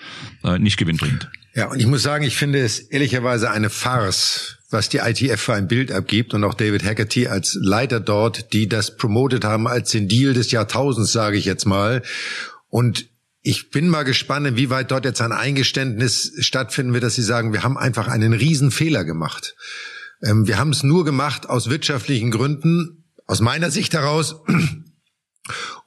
[0.44, 1.30] äh, nicht gewinnbringend.
[1.56, 5.54] Ja, und ich muss sagen, ich finde es ehrlicherweise eine Farce, was die ITF für
[5.54, 9.92] ein Bild abgibt und auch David Haggerty als Leiter dort, die das promotet haben als
[9.92, 12.04] den Deal des Jahrtausends, sage ich jetzt mal.
[12.68, 13.08] Und
[13.42, 17.64] ich bin mal gespannt, inwieweit dort jetzt ein Eingeständnis stattfinden wird, dass sie sagen, wir
[17.64, 19.56] haben einfach einen Riesenfehler gemacht.
[20.22, 24.36] Ähm, wir haben es nur gemacht aus wirtschaftlichen Gründen, aus meiner Sicht heraus.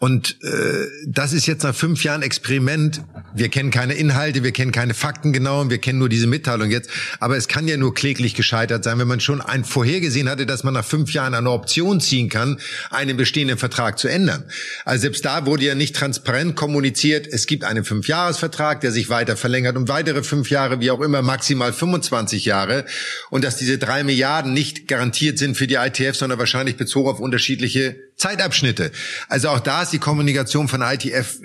[0.00, 3.02] Und äh, das ist jetzt nach fünf Jahren Experiment.
[3.34, 6.88] Wir kennen keine Inhalte, wir kennen keine Fakten genau, wir kennen nur diese Mitteilung jetzt.
[7.18, 10.62] Aber es kann ja nur kläglich gescheitert sein, wenn man schon ein vorhergesehen hatte, dass
[10.62, 14.44] man nach fünf Jahren eine Option ziehen kann, einen bestehenden Vertrag zu ändern.
[14.84, 17.26] Also selbst da wurde ja nicht transparent kommuniziert.
[17.26, 21.22] Es gibt einen Fünfjahresvertrag, der sich weiter verlängert um weitere fünf Jahre, wie auch immer,
[21.22, 22.84] maximal 25 Jahre.
[23.30, 27.18] Und dass diese drei Milliarden nicht garantiert sind für die ITF, sondern wahrscheinlich bezogen auf
[27.18, 28.90] unterschiedliche Zeitabschnitte.
[29.28, 31.38] Also auch da ist die Kommunikation von ITF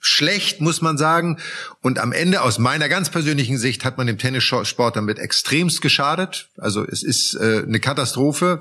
[0.00, 1.38] schlecht, muss man sagen.
[1.80, 6.48] Und am Ende, aus meiner ganz persönlichen Sicht, hat man dem Tennissport damit extremst geschadet.
[6.58, 8.60] Also es ist äh, eine Katastrophe.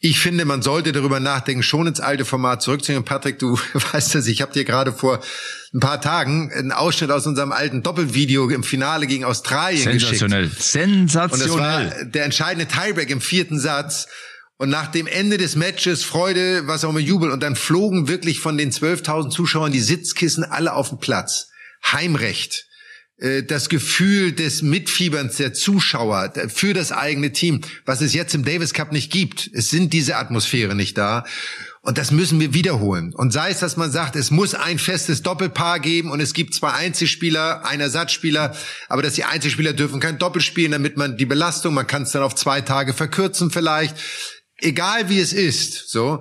[0.00, 3.04] Ich finde, man sollte darüber nachdenken, schon ins alte Format zurückzunehmen.
[3.04, 3.56] Patrick, du
[3.92, 5.20] weißt es, ich habe dir gerade vor
[5.72, 10.48] ein paar Tagen einen Ausschnitt aus unserem alten Doppelvideo im Finale gegen Australien Sensationell.
[10.48, 10.62] geschickt.
[10.64, 11.50] Sensationell.
[11.52, 14.08] Und das war der entscheidende Tiebreak im vierten Satz.
[14.62, 17.32] Und nach dem Ende des Matches Freude, was auch immer Jubel.
[17.32, 21.48] Und dann flogen wirklich von den 12.000 Zuschauern die Sitzkissen alle auf den Platz.
[21.84, 22.68] Heimrecht.
[23.16, 28.44] Äh, das Gefühl des Mitfieberns der Zuschauer für das eigene Team, was es jetzt im
[28.44, 29.50] Davis Cup nicht gibt.
[29.52, 31.24] Es sind diese Atmosphäre nicht da.
[31.80, 33.12] Und das müssen wir wiederholen.
[33.16, 36.54] Und sei es, dass man sagt, es muss ein festes Doppelpaar geben und es gibt
[36.54, 38.54] zwei Einzelspieler, ein Ersatzspieler,
[38.88, 42.12] aber dass die Einzelspieler dürfen kein Doppel spielen, damit man die Belastung, man kann es
[42.12, 43.96] dann auf zwei Tage verkürzen vielleicht
[44.62, 46.20] egal wie es ist, so.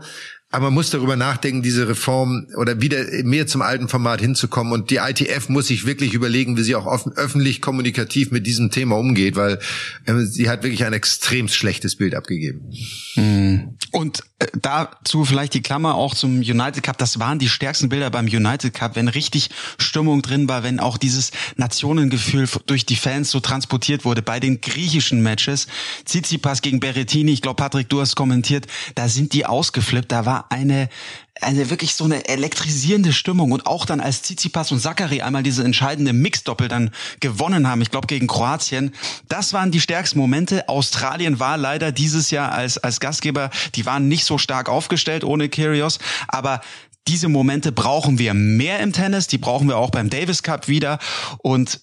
[0.53, 4.73] Aber man muss darüber nachdenken, diese Reform oder wieder mehr zum alten Format hinzukommen.
[4.73, 8.69] Und die ITF muss sich wirklich überlegen, wie sie auch offen, öffentlich kommunikativ mit diesem
[8.69, 9.59] Thema umgeht, weil
[10.05, 12.69] äh, sie hat wirklich ein extrem schlechtes Bild abgegeben.
[13.13, 13.77] Hm.
[13.91, 14.23] Und
[14.53, 16.97] dazu vielleicht die Klammer auch zum United Cup.
[16.97, 20.97] Das waren die stärksten Bilder beim United Cup, wenn richtig Stimmung drin war, wenn auch
[20.97, 24.21] dieses Nationengefühl durch die Fans so transportiert wurde.
[24.21, 25.67] Bei den griechischen Matches,
[26.05, 30.11] Tsitsipas gegen Berrettini, ich glaube, Patrick, du hast kommentiert, da sind die ausgeflippt.
[30.11, 30.89] Da war eine
[31.39, 35.63] eine wirklich so eine elektrisierende Stimmung und auch dann als Tsitsipas und Zachary einmal diese
[35.63, 38.93] entscheidende Mixdoppel dann gewonnen haben, ich glaube gegen Kroatien,
[39.29, 40.67] das waren die stärksten Momente.
[40.67, 45.47] Australien war leider dieses Jahr als als Gastgeber, die waren nicht so stark aufgestellt ohne
[45.47, 46.61] Kyrgios, aber
[47.07, 50.99] diese Momente brauchen wir mehr im Tennis, die brauchen wir auch beim Davis Cup wieder
[51.39, 51.81] und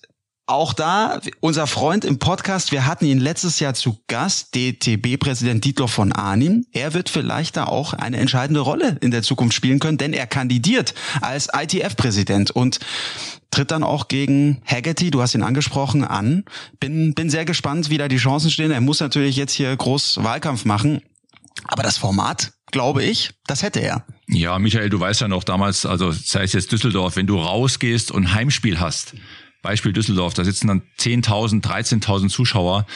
[0.49, 5.91] auch da, unser Freund im Podcast, wir hatten ihn letztes Jahr zu Gast, DTB-Präsident Dietloff
[5.91, 6.65] von Arnim.
[6.73, 10.27] Er wird vielleicht da auch eine entscheidende Rolle in der Zukunft spielen können, denn er
[10.27, 12.81] kandidiert als ITF-Präsident und
[13.51, 16.45] tritt dann auch gegen Haggerty, du hast ihn angesprochen, an.
[16.81, 18.71] Bin, bin sehr gespannt, wie da die Chancen stehen.
[18.71, 21.03] Er muss natürlich jetzt hier groß Wahlkampf machen.
[21.65, 24.05] Aber das Format, glaube ich, das hätte er.
[24.29, 28.11] Ja, Michael, du weißt ja noch damals, also sei es jetzt Düsseldorf, wenn du rausgehst
[28.11, 29.15] und Heimspiel hast,
[29.69, 32.87] Beispiel Düsseldorf, da sitzen dann 10.000, 13.000 Zuschauer.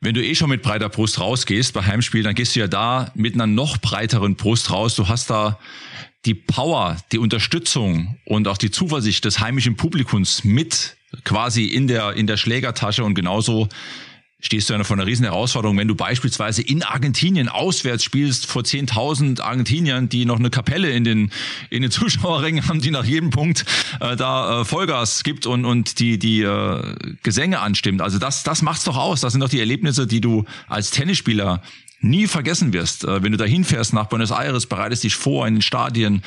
[0.00, 3.12] Wenn du eh schon mit breiter Brust rausgehst bei Heimspiel, dann gehst du ja da
[3.14, 4.94] mit einer noch breiteren Brust raus.
[4.94, 5.58] Du hast da
[6.24, 12.14] die Power, die Unterstützung und auch die Zuversicht des heimischen Publikums mit quasi in der,
[12.14, 13.68] in der Schlägertasche und genauso
[14.40, 18.62] stehst du ja vor einer riesen Herausforderung, wenn du beispielsweise in Argentinien auswärts spielst vor
[18.62, 21.32] 10.000 Argentiniern, die noch eine Kapelle in den
[21.70, 23.64] in den Zuschauerringen haben, die nach jedem Punkt
[24.00, 28.00] äh, da äh, Vollgas gibt und und die die äh, Gesänge anstimmt.
[28.00, 29.20] Also das das macht's doch aus.
[29.20, 31.62] Das sind doch die Erlebnisse, die du als Tennisspieler
[32.00, 35.56] nie vergessen wirst, äh, wenn du da hinfährst nach Buenos Aires, bereitest dich vor in
[35.56, 36.22] den Stadien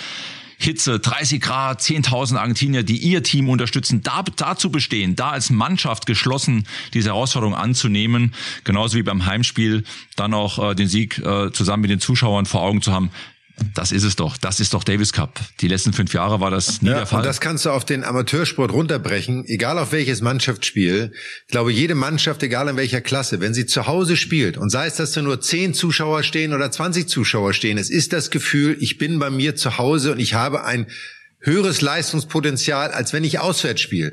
[0.63, 6.06] Hitze, 30 Grad, 10.000 Argentinier, die ihr Team unterstützen, da, dazu bestehen, da als Mannschaft
[6.06, 9.84] geschlossen diese Herausforderung anzunehmen, genauso wie beim Heimspiel
[10.15, 13.12] dann auch äh, den Sieg äh, zusammen mit den Zuschauern vor Augen zu haben.
[13.74, 14.38] Das ist es doch.
[14.38, 15.39] Das ist doch Davis Cup.
[15.60, 17.19] Die letzten fünf Jahre war das nie ja, der Fall.
[17.19, 21.13] Und das kannst du auf den Amateursport runterbrechen, egal auf welches Mannschaftsspiel.
[21.45, 24.88] Ich glaube, jede Mannschaft, egal in welcher Klasse, wenn sie zu Hause spielt, und sei
[24.88, 28.78] es, dass da nur zehn Zuschauer stehen oder 20 Zuschauer stehen, es ist das Gefühl,
[28.80, 30.88] ich bin bei mir zu Hause und ich habe ein
[31.41, 34.12] höheres Leistungspotenzial, als wenn ich auswärts spiele.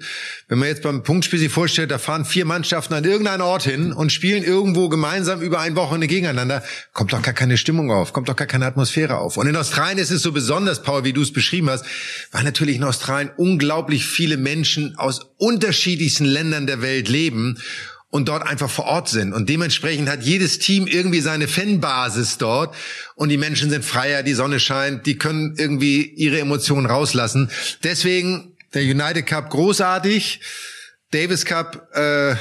[0.49, 3.93] Wenn man jetzt beim Punktspiel sich vorstellt, da fahren vier Mannschaften an irgendeinen Ort hin
[3.93, 6.63] und spielen irgendwo gemeinsam über ein Wochenende gegeneinander,
[6.93, 9.37] kommt doch gar keine Stimmung auf, kommt doch gar keine Atmosphäre auf.
[9.37, 11.85] Und in Australien ist es so besonders, Paul, wie du es beschrieben hast,
[12.33, 17.59] weil natürlich in Australien unglaublich viele Menschen aus unterschiedlichsten Ländern der Welt leben
[18.11, 19.33] und dort einfach vor Ort sind.
[19.33, 22.75] Und dementsprechend hat jedes Team irgendwie seine Fanbasis dort
[23.15, 27.51] und die Menschen sind freier, die Sonne scheint, die können irgendwie ihre Emotionen rauslassen.
[27.83, 30.41] Deswegen der United Cup großartig,
[31.11, 32.35] Davis Cup äh,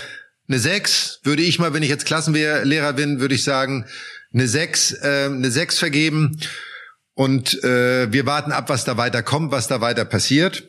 [0.50, 3.86] eine 6, würde ich mal, wenn ich jetzt Klassenlehrer bin, würde ich sagen,
[4.34, 6.40] eine 6, äh, eine 6 vergeben.
[7.14, 10.64] Und äh, wir warten ab, was da weiter kommt, was da weiter passiert.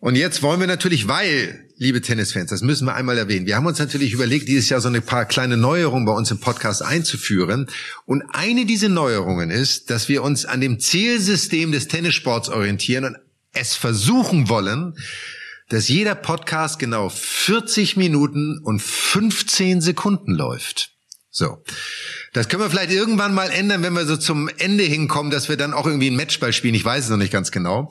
[0.00, 3.46] Und jetzt wollen wir natürlich, weil liebe Tennisfans, das müssen wir einmal erwähnen.
[3.46, 6.38] Wir haben uns natürlich überlegt, dieses Jahr so ein paar kleine Neuerungen bei uns im
[6.40, 7.68] Podcast einzuführen.
[8.04, 13.16] Und eine dieser Neuerungen ist, dass wir uns an dem Zielsystem des Tennissports orientieren und
[13.52, 14.94] es versuchen wollen,
[15.68, 20.92] dass jeder Podcast genau 40 Minuten und 15 Sekunden läuft.
[21.30, 21.62] So.
[22.32, 25.56] Das können wir vielleicht irgendwann mal ändern, wenn wir so zum Ende hinkommen, dass wir
[25.56, 26.74] dann auch irgendwie ein Matchball spielen.
[26.74, 27.88] Ich weiß es noch nicht ganz genau.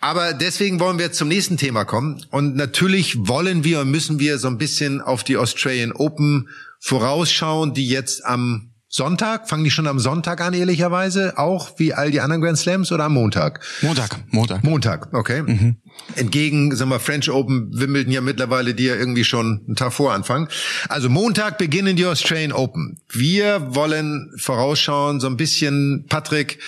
[0.00, 2.24] Aber deswegen wollen wir zum nächsten Thema kommen.
[2.30, 6.48] Und natürlich wollen wir und müssen wir so ein bisschen auf die Australian Open
[6.80, 9.48] vorausschauen, die jetzt am Sonntag?
[9.48, 11.38] Fangen die schon am Sonntag an, ehrlicherweise?
[11.38, 13.64] Auch wie all die anderen Grand Slams oder am Montag?
[13.80, 14.64] Montag, Montag.
[14.64, 15.42] Montag, okay.
[15.42, 15.76] Mhm.
[16.16, 20.12] Entgegen, sagen wir, French Open, Wimbledon ja mittlerweile, die ja irgendwie schon einen Tag vor
[20.12, 20.48] anfangen.
[20.88, 23.00] Also Montag beginnen die Australian Open.
[23.08, 26.58] Wir wollen vorausschauen, so ein bisschen, Patrick,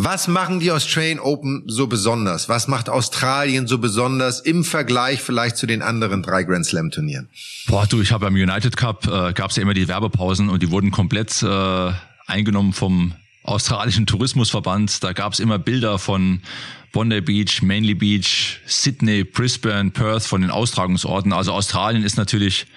[0.00, 2.48] was machen die Australian Open so besonders?
[2.48, 7.28] Was macht Australien so besonders im Vergleich vielleicht zu den anderen drei Grand Slam Turnieren?
[7.66, 10.62] Boah, du, ich habe am United Cup äh, gab es ja immer die Werbepausen und
[10.62, 11.92] die wurden komplett äh,
[12.28, 15.02] eingenommen vom australischen Tourismusverband.
[15.02, 16.42] Da gab es immer Bilder von
[16.92, 21.32] Bondi Beach, Manly Beach, Sydney, Brisbane, Perth von den Austragungsorten.
[21.32, 22.68] Also Australien ist natürlich,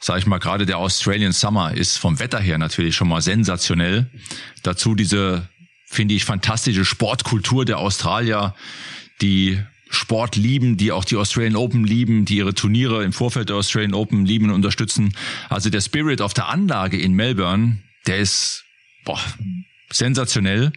[0.00, 4.10] sage ich mal, gerade der Australian Summer ist vom Wetter her natürlich schon mal sensationell.
[4.64, 5.48] Dazu diese
[5.90, 8.54] finde ich, fantastische Sportkultur der Australier,
[9.20, 13.56] die Sport lieben, die auch die Australian Open lieben, die ihre Turniere im Vorfeld der
[13.56, 15.12] Australian Open lieben und unterstützen.
[15.48, 18.64] Also der Spirit auf der Anlage in Melbourne, der ist
[19.04, 19.20] boah,
[19.90, 20.72] sensationell.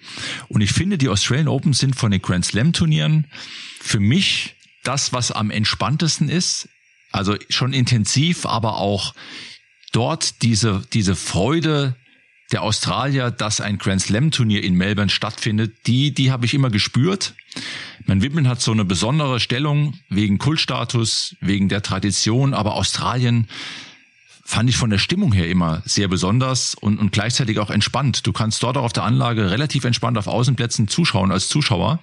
[0.49, 3.28] Und ich finde, die Australian Open sind von den Grand Slam Turnieren
[3.80, 6.69] für mich das, was am entspanntesten ist.
[7.12, 9.13] Also schon intensiv, aber auch
[9.91, 11.95] dort diese, diese Freude
[12.54, 16.70] der Australier, dass ein Grand Slam Turnier in Melbourne stattfindet, die, die habe ich immer
[16.70, 17.34] gespürt.
[18.06, 23.48] Mein Wimbledon hat so eine besondere Stellung wegen Kultstatus, wegen der Tradition, aber Australien
[24.46, 28.28] fand ich von der Stimmung her immer sehr besonders und, und gleichzeitig auch entspannt.
[28.28, 32.00] Du kannst dort auch auf der Anlage relativ entspannt auf Außenplätzen zuschauen als Zuschauer.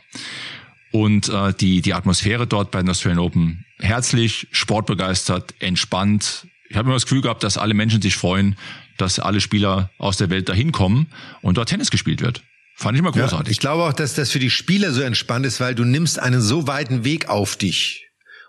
[0.90, 6.48] Und äh, die, die Atmosphäre dort bei den Australian Open herzlich, sportbegeistert, entspannt.
[6.68, 8.56] Ich habe immer das Gefühl gehabt, dass alle Menschen sich freuen,
[9.00, 11.08] dass alle Spieler aus der Welt dahin kommen
[11.42, 12.42] und dort Tennis gespielt wird.
[12.76, 13.48] Fand ich mal großartig.
[13.48, 16.18] Ja, ich glaube auch, dass das für die Spieler so entspannt ist, weil du nimmst
[16.18, 18.08] einen so weiten Weg auf dich,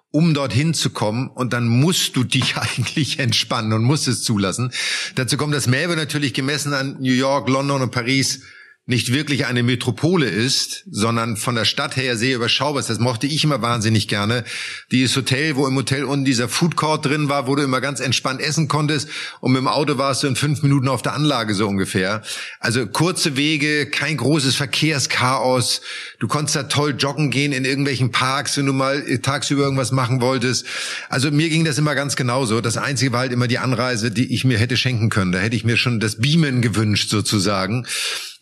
[0.09, 4.71] um dorthin zu kommen und dann musst du dich eigentlich entspannen und musst es zulassen.
[5.15, 8.43] Dazu kommt, dass Melbourne natürlich gemessen an New York, London und Paris
[8.87, 12.89] nicht wirklich eine Metropole ist, sondern von der Stadt her sehr überschaubar ist.
[12.89, 14.43] Das mochte ich immer wahnsinnig gerne.
[14.91, 17.99] Dieses Hotel, wo im Hotel unten dieser Food Court drin war, wo du immer ganz
[17.99, 19.07] entspannt essen konntest
[19.39, 22.23] und mit dem Auto warst du in fünf Minuten auf der Anlage so ungefähr.
[22.59, 25.81] Also kurze Wege, kein großes Verkehrschaos.
[26.19, 30.21] Du konntest da toll joggen gehen in irgendwelchen Parks, wenn du mal tagsüber irgendwas machen
[30.21, 30.65] wolltest.
[31.07, 32.61] Also mir ging das immer ganz genauso.
[32.61, 35.31] Das Einzige war halt immer die Anreise, die ich mir hätte schenken können.
[35.31, 37.85] Da hätte ich mir schon das Beamen gewünscht sozusagen.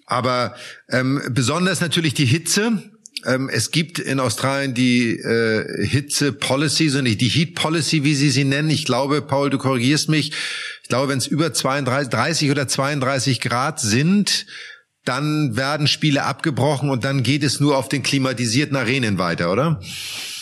[0.10, 0.56] Aber
[0.90, 2.82] ähm, besonders natürlich die Hitze.
[3.26, 8.44] Ähm, es gibt in Australien die äh, Hitze-Policy, so nicht die Heat-Policy, wie sie sie
[8.44, 8.70] nennen.
[8.70, 10.32] Ich glaube, Paul, du korrigierst mich.
[10.82, 14.48] Ich glaube, wenn es über 32, 30 oder 32 Grad sind,
[15.06, 19.80] dann werden Spiele abgebrochen und dann geht es nur auf den klimatisierten Arenen weiter, oder?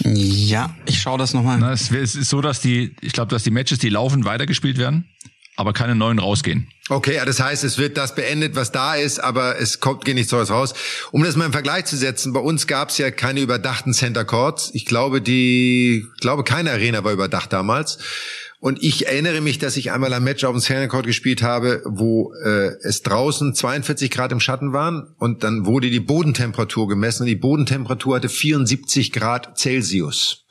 [0.03, 1.61] Ja, ich schaue das nochmal.
[1.73, 5.09] Es ist so, dass die, ich glaube, dass die Matches, die laufen, weitergespielt werden
[5.57, 6.69] aber keine neuen rausgehen.
[6.89, 10.31] Okay, das heißt, es wird das beendet, was da ist, aber es kommt geht nichts
[10.31, 10.73] Neues raus.
[11.11, 14.23] Um das mal im Vergleich zu setzen, bei uns gab es ja keine überdachten Center
[14.23, 14.69] Courts.
[14.73, 17.97] Ich glaube, die, ich glaube, keine Arena war überdacht damals.
[18.59, 21.83] Und ich erinnere mich, dass ich einmal ein Match auf dem Center Court gespielt habe,
[21.85, 27.23] wo äh, es draußen 42 Grad im Schatten waren und dann wurde die Bodentemperatur gemessen
[27.23, 30.46] und die Bodentemperatur hatte 74 Grad Celsius.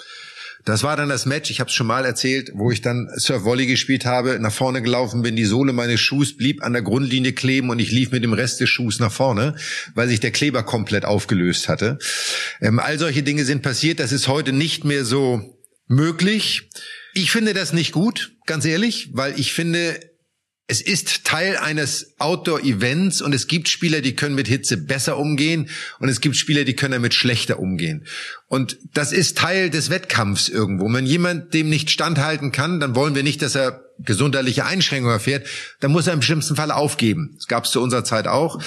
[0.66, 3.44] Das war dann das Match, ich habe es schon mal erzählt, wo ich dann Surf
[3.44, 7.32] Volley gespielt habe, nach vorne gelaufen bin, die Sohle meines Schuhs blieb an der Grundlinie
[7.34, 9.54] kleben und ich lief mit dem Rest des Schuhs nach vorne,
[9.94, 12.00] weil sich der Kleber komplett aufgelöst hatte.
[12.60, 15.56] Ähm, all solche Dinge sind passiert, das ist heute nicht mehr so
[15.86, 16.68] möglich.
[17.14, 20.00] Ich finde das nicht gut, ganz ehrlich, weil ich finde,
[20.68, 25.70] es ist Teil eines Outdoor-Events und es gibt Spieler, die können mit Hitze besser umgehen
[26.00, 28.04] und es gibt Spieler, die können damit schlechter umgehen.
[28.48, 30.92] Und das ist Teil des Wettkampfs irgendwo.
[30.92, 35.46] Wenn jemand dem nicht standhalten kann, dann wollen wir nicht, dass er gesundheitliche Einschränkungen erfährt,
[35.80, 37.34] dann muss er im schlimmsten Fall aufgeben.
[37.36, 38.60] Das gab es zu unserer Zeit auch.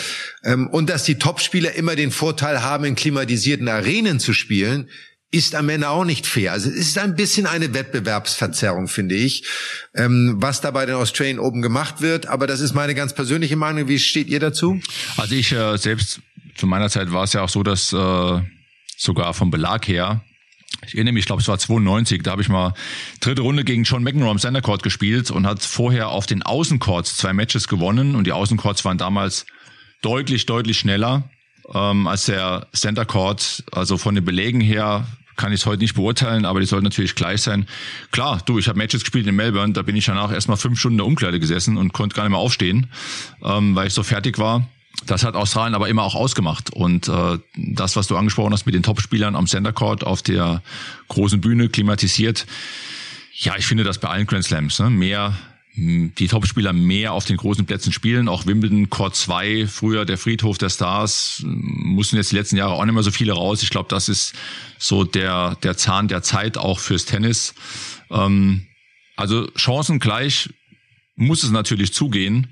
[0.43, 4.89] Ähm, und dass die Topspieler immer den Vorteil haben, in klimatisierten Arenen zu spielen,
[5.31, 6.53] ist am Ende auch nicht fair.
[6.53, 9.43] Also es ist ein bisschen eine Wettbewerbsverzerrung, finde ich,
[9.95, 12.25] ähm, was da bei den Australian Open gemacht wird.
[12.27, 13.87] Aber das ist meine ganz persönliche Meinung.
[13.87, 14.79] Wie steht ihr dazu?
[15.17, 16.21] Also ich äh, selbst,
[16.55, 18.41] zu meiner Zeit war es ja auch so, dass äh,
[18.97, 20.23] sogar vom Belag her
[20.85, 22.73] ich erinnere mich, ich glaube, es war 92, da habe ich mal
[23.19, 27.17] dritte Runde gegen John McEnroe am Center Court gespielt und hat vorher auf den Außencourts
[27.17, 29.45] zwei Matches gewonnen und die Außencourts waren damals
[30.01, 31.29] deutlich, deutlich schneller
[31.73, 33.63] ähm, als der Center Court.
[33.71, 35.05] Also von den Belegen her
[35.39, 37.65] kann ich es heute nicht beurteilen, aber die sollten natürlich gleich sein.
[38.11, 40.95] Klar, du, ich habe Matches gespielt in Melbourne, da bin ich danach erstmal fünf Stunden
[40.95, 42.87] in der Umkleide gesessen und konnte gar nicht mehr aufstehen,
[43.41, 44.67] ähm, weil ich so fertig war.
[45.05, 46.71] Das hat Australien aber immer auch ausgemacht.
[46.71, 50.61] Und äh, das, was du angesprochen hast mit den Topspielern am Center Court auf der
[51.07, 52.45] großen Bühne klimatisiert,
[53.33, 54.79] ja, ich finde das bei allen Grand Slams.
[54.79, 54.89] Ne?
[54.89, 55.37] Mehr
[55.75, 58.27] die Topspieler mehr auf den großen Plätzen spielen.
[58.27, 62.83] Auch Wimbledon, Court 2, früher der Friedhof der Stars, mussten jetzt die letzten Jahre auch
[62.83, 63.63] nicht mehr so viele raus.
[63.63, 64.33] Ich glaube, das ist
[64.77, 67.53] so der, der Zahn der Zeit auch fürs Tennis.
[68.09, 68.65] Ähm,
[69.15, 70.49] also Chancen gleich
[71.15, 72.47] muss es natürlich zugehen,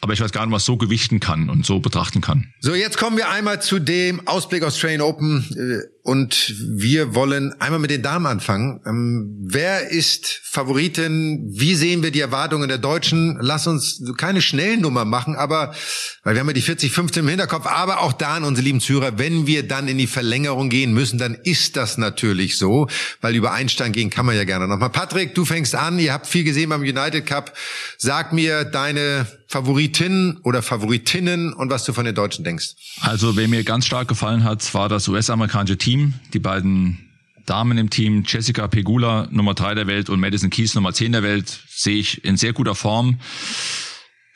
[0.00, 2.54] aber ich weiß gar nicht, was so gewichten kann und so betrachten kann.
[2.60, 7.80] So, jetzt kommen wir einmal zu dem Ausblick Australian Open äh, und wir wollen einmal
[7.80, 8.82] mit den Damen anfangen.
[8.86, 11.48] Ähm, wer ist Favoritin?
[11.48, 13.38] Wie sehen wir die Erwartungen der Deutschen?
[13.40, 15.74] Lass uns keine Schnellnummer machen, aber
[16.22, 18.82] weil wir haben ja die 40, 15 im Hinterkopf, aber auch da an unsere lieben
[18.82, 22.86] Zuhörer, wenn wir dann in die Verlängerung gehen müssen, dann ist das natürlich so,
[23.22, 24.90] weil über Einstein gehen kann man ja gerne nochmal.
[24.90, 27.56] Patrick, du fängst an, ihr habt viel gesehen beim United Cup.
[27.96, 32.74] Sag mir deine Favoritin oder Favoritinnen und was du von den Deutschen denkst.
[33.02, 36.14] Also, wer mir ganz stark gefallen hat, war das US-amerikanische Team.
[36.32, 36.98] Die beiden
[37.46, 41.22] Damen im Team, Jessica Pegula, Nummer drei der Welt und Madison Keys, Nummer zehn der
[41.22, 43.20] Welt, sehe ich in sehr guter Form.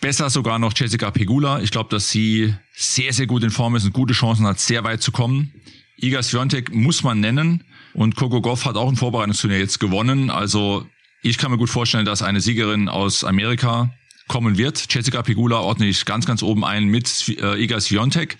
[0.00, 1.62] Besser sogar noch Jessica Pegula.
[1.62, 4.84] Ich glaube, dass sie sehr, sehr gut in Form ist und gute Chancen hat, sehr
[4.84, 5.52] weit zu kommen.
[6.00, 10.30] Iga Swiatek muss man nennen und Coco Goff hat auch ein Vorbereitungsturnier jetzt gewonnen.
[10.30, 10.86] Also
[11.22, 13.90] ich kann mir gut vorstellen, dass eine Siegerin aus Amerika
[14.28, 14.92] kommen wird.
[14.92, 18.36] Jessica Pegula ordne ich ganz, ganz oben ein mit äh, Iga Swiatek.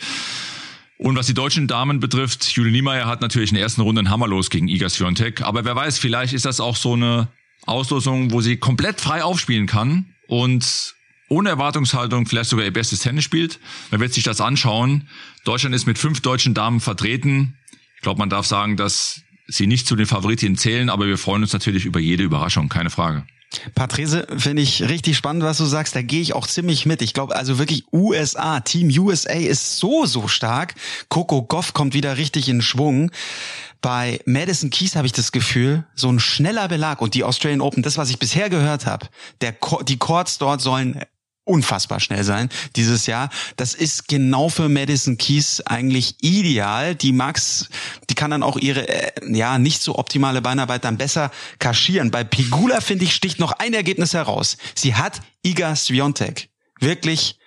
[0.99, 4.11] Und was die deutschen Damen betrifft, Julie Niemeyer hat natürlich in der ersten Runde einen
[4.11, 5.43] Hammer los gegen Iga Swiatek.
[5.43, 7.29] Aber wer weiß, vielleicht ist das auch so eine
[7.67, 10.95] Auslosung, wo sie komplett frei aufspielen kann und
[11.29, 13.61] ohne Erwartungshaltung vielleicht sogar ihr bestes Tennis spielt.
[13.91, 15.09] Man wird sich das anschauen.
[15.45, 17.59] Deutschland ist mit fünf deutschen Damen vertreten.
[17.97, 21.43] Ich glaube, man darf sagen, dass sie nicht zu den Favoritinnen zählen, aber wir freuen
[21.43, 23.27] uns natürlich über jede Überraschung, keine Frage.
[23.75, 25.97] Patrese finde ich richtig spannend, was du sagst.
[25.97, 27.01] Da gehe ich auch ziemlich mit.
[27.01, 30.75] Ich glaube also wirklich USA, Team USA ist so, so stark.
[31.09, 33.11] Coco Goff kommt wieder richtig in Schwung.
[33.81, 37.83] Bei Madison Keys habe ich das Gefühl, so ein schneller Belag und die Australian Open,
[37.83, 39.07] das, was ich bisher gehört habe,
[39.41, 39.55] der,
[39.87, 41.01] die Courts dort sollen
[41.49, 43.31] unfassbar schnell sein dieses Jahr.
[43.57, 46.95] Das ist genau für Madison Keys eigentlich ideal.
[46.95, 47.69] Die Max,
[48.11, 52.11] die kann dann auch ihre äh, ja nicht so optimale Beinarbeit dann besser kaschieren.
[52.11, 54.57] Bei Pigula finde ich sticht noch ein Ergebnis heraus.
[54.75, 56.49] Sie hat Iga Swiatek
[56.81, 57.39] wirklich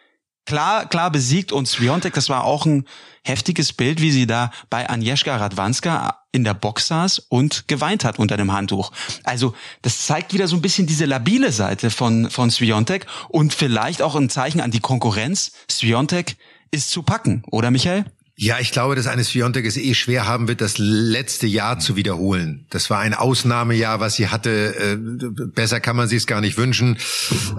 [0.45, 2.85] klar klar besiegt und Swiatek, das war auch ein
[3.23, 8.19] heftiges Bild, wie sie da bei Agnieszka Radwanska in der Box saß und geweint hat
[8.19, 8.91] unter dem Handtuch.
[9.23, 14.01] Also das zeigt wieder so ein bisschen diese labile Seite von, von Sviontek und vielleicht
[14.01, 15.51] auch ein Zeichen an die Konkurrenz.
[15.69, 16.37] Sviontek
[16.71, 18.05] ist zu packen, oder Michael?
[18.43, 21.95] Ja, ich glaube, dass eines Fiontek es eh schwer haben wird, das letzte Jahr zu
[21.95, 22.65] wiederholen.
[22.71, 24.75] Das war ein Ausnahmejahr, was sie hatte.
[24.75, 24.97] Äh,
[25.53, 26.97] besser kann man sich es gar nicht wünschen.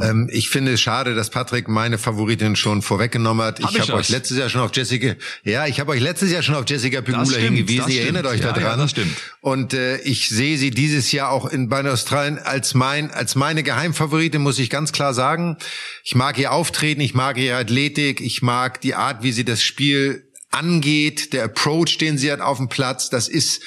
[0.01, 3.63] Ähm, ich finde es schade, dass Patrick meine Favoritin schon vorweggenommen hat.
[3.63, 5.15] Hab ich habe euch letztes Jahr schon auf Jessica,
[5.45, 7.89] ja, ich habe euch letztes Jahr schon auf Jessica Pegula stimmt, hingewiesen.
[7.89, 8.63] Ihr erinnert euch ja, daran.
[8.63, 9.17] Ja, das stimmt.
[9.41, 13.63] Und äh, ich sehe sie dieses Jahr auch in bei Australien als mein als meine
[13.63, 15.59] Geheimfavoritin, muss ich ganz klar sagen.
[16.03, 19.63] Ich mag ihr Auftreten, ich mag ihre Athletik, ich mag die Art, wie sie das
[19.63, 23.63] Spiel angeht, der Approach, den sie hat auf dem Platz, das ist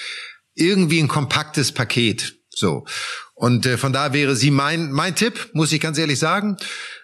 [0.53, 2.35] irgendwie ein kompaktes Paket.
[2.49, 2.85] So.
[3.37, 6.55] Und äh, von da wäre sie mein, mein Tipp, muss ich ganz ehrlich sagen.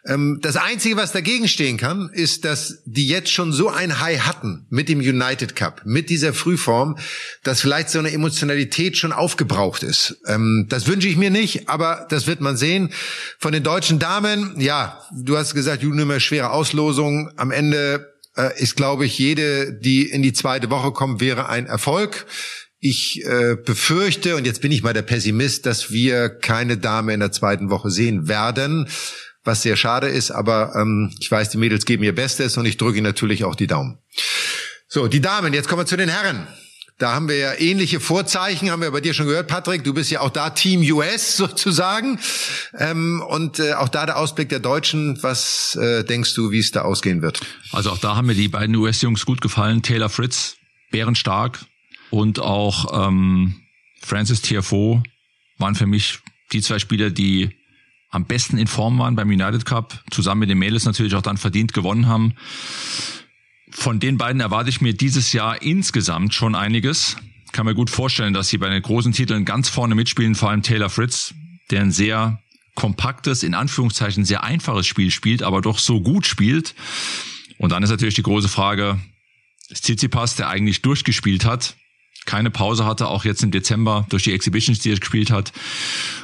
[0.06, 4.22] Ähm, das Einzige, was dagegen stehen kann, ist, dass die jetzt schon so ein High
[4.22, 6.98] hatten mit dem United Cup, mit dieser Frühform,
[7.44, 10.22] dass vielleicht so eine Emotionalität schon aufgebraucht ist.
[10.26, 12.94] Ähm, das wünsche ich mir nicht, aber das wird man sehen.
[13.38, 17.30] Von den deutschen Damen, ja, du hast gesagt, Juni immer schwere Auslosung.
[17.36, 21.66] Am Ende äh, ist, glaube ich, jede, die in die zweite Woche kommt, wäre ein
[21.66, 22.26] Erfolg.
[22.80, 27.20] Ich äh, befürchte, und jetzt bin ich mal der Pessimist, dass wir keine Dame in
[27.20, 28.88] der zweiten Woche sehen werden,
[29.44, 32.78] was sehr schade ist, aber ähm, ich weiß, die Mädels geben ihr Bestes und ich
[32.78, 34.00] drücke natürlich auch die Daumen.
[34.88, 36.48] So, die Damen, jetzt kommen wir zu den Herren.
[37.02, 39.84] Da haben wir ja ähnliche Vorzeichen, haben wir bei dir schon gehört, Patrick.
[39.84, 42.20] Du bist ja auch da Team US sozusagen.
[42.78, 45.18] Ähm, und äh, auch da der Ausblick der Deutschen.
[45.24, 47.42] Was äh, denkst du, wie es da ausgehen wird?
[47.72, 49.82] Also auch da haben mir die beiden US-Jungs gut gefallen.
[49.82, 50.58] Taylor Fritz,
[50.92, 51.66] bärenstark,
[52.12, 53.56] und auch ähm,
[54.02, 55.02] Francis Tiafoe
[55.58, 56.20] waren für mich
[56.52, 57.50] die zwei Spieler, die
[58.12, 61.38] am besten in Form waren beim United Cup, zusammen mit den Mädels natürlich auch dann
[61.38, 62.36] verdient gewonnen haben.
[63.72, 67.16] Von den beiden erwarte ich mir dieses Jahr insgesamt schon einiges.
[67.52, 70.62] Kann mir gut vorstellen, dass sie bei den großen Titeln ganz vorne mitspielen, vor allem
[70.62, 71.34] Taylor Fritz,
[71.70, 72.40] der ein sehr
[72.76, 76.76] kompaktes, in Anführungszeichen sehr einfaches Spiel spielt, aber doch so gut spielt.
[77.58, 79.00] Und dann ist natürlich die große Frage,
[79.74, 81.76] Tsitsipas, der eigentlich durchgespielt hat,
[82.26, 85.54] keine Pause hatte, auch jetzt im Dezember durch die Exhibitions, die er gespielt hat.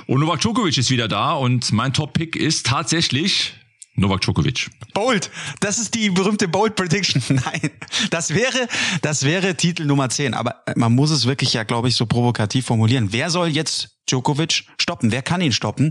[0.06, 3.54] Und Novak Djokovic ist wieder da und mein Top-Pick ist tatsächlich
[3.98, 4.70] Novak Djokovic.
[4.94, 5.32] Bold.
[5.60, 7.22] Das ist die berühmte Bold Prediction.
[7.30, 7.72] Nein.
[8.12, 8.68] Das wäre,
[9.02, 10.34] das wäre Titel Nummer 10.
[10.34, 13.12] Aber man muss es wirklich ja, glaube ich, so provokativ formulieren.
[13.12, 15.12] Wer soll jetzt Djokovic stoppen?
[15.12, 15.90] Wer kann ihn stoppen?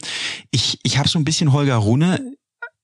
[0.52, 2.36] Ich, ich habe so ein bisschen Holger Rune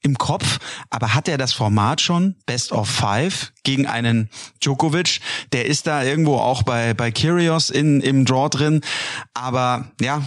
[0.02, 0.58] im Kopf,
[0.90, 4.28] aber hat er das Format schon Best of Five gegen einen
[4.62, 5.20] Djokovic?
[5.52, 8.80] Der ist da irgendwo auch bei bei Curios in im Draw drin,
[9.32, 10.22] aber ja,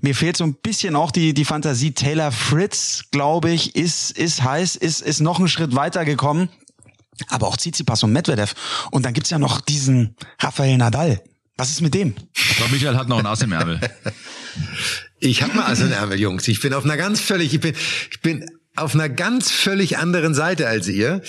[0.00, 1.92] mir fehlt so ein bisschen auch die die Fantasie.
[1.92, 6.48] Taylor Fritz, glaube ich, ist ist heiß, ist ist noch einen Schritt weiter gekommen,
[7.28, 8.54] aber auch Tsitsipas und Medvedev
[8.90, 11.22] und dann gibt's ja noch diesen Rafael Nadal.
[11.58, 12.14] Was ist mit dem?
[12.34, 13.80] Ich glaube, Michael hat noch einen Ass im Ärmel.
[15.20, 16.46] Ich habe mal Ass im Ärmel, Jungs.
[16.46, 17.74] Ich bin auf einer ganz völlig, ich bin,
[18.12, 18.48] ich bin
[18.78, 21.22] auf einer ganz völlig anderen Seite als ihr,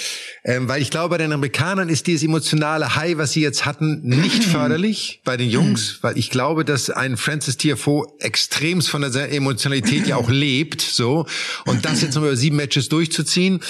[0.44, 4.02] ähm, weil ich glaube, bei den Amerikanern ist dieses emotionale High, was sie jetzt hatten,
[4.02, 9.32] nicht förderlich bei den Jungs, weil ich glaube, dass ein Francis Tiafoe extremst von der
[9.32, 11.26] Emotionalität ja auch lebt, so.
[11.66, 13.62] Und das jetzt noch über sieben Matches durchzuziehen,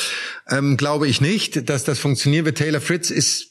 [0.49, 2.57] ähm, glaube ich nicht, dass das funktionieren wird.
[2.57, 3.48] Taylor Fritz ist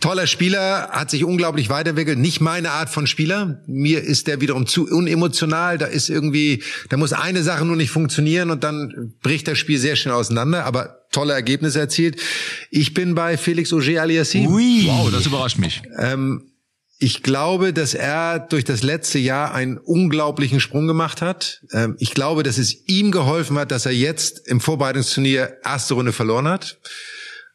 [0.00, 2.18] toller Spieler, hat sich unglaublich weiterentwickelt.
[2.18, 3.62] Nicht meine Art von Spieler.
[3.66, 5.78] Mir ist der wiederum zu unemotional.
[5.78, 9.78] Da ist irgendwie, da muss eine Sache nur nicht funktionieren und dann bricht das Spiel
[9.78, 10.64] sehr schnell auseinander.
[10.66, 12.20] Aber tolle Ergebnisse erzielt.
[12.70, 14.48] Ich bin bei Felix Auger aliassime.
[14.48, 14.84] Ui.
[14.86, 15.82] Wow, das überrascht mich.
[15.98, 16.48] Ähm,
[16.98, 21.62] ich glaube, dass er durch das letzte Jahr einen unglaublichen Sprung gemacht hat.
[21.72, 26.12] Ähm, ich glaube, dass es ihm geholfen hat, dass er jetzt im Vorbereitungsturnier erste Runde
[26.12, 26.78] verloren hat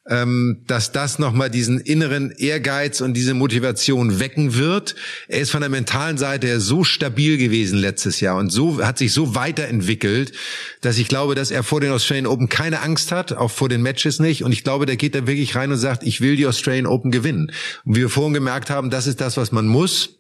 [0.10, 4.96] ähm, dass das nochmal diesen inneren Ehrgeiz und diese Motivation wecken wird.
[5.28, 8.98] Er ist von der mentalen Seite her so stabil gewesen letztes Jahr und so hat
[8.98, 10.34] sich so weiterentwickelt,
[10.82, 13.82] dass ich glaube, dass er vor den Australian Open keine Angst hat, auch vor den
[13.82, 14.44] Matches nicht.
[14.44, 17.12] Und ich glaube, der geht da wirklich rein und sagt, ich will die Australian Open
[17.12, 17.52] gewinnen.
[17.86, 20.18] Und wie wir vorhin gemerkt haben, das ist das, was man muss.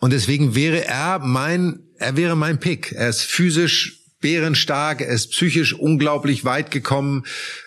[0.00, 2.92] Und deswegen wäre er mein, er wäre mein Pick.
[2.92, 7.24] Er ist physisch bärenstark, er ist psychisch unglaublich weit gekommen.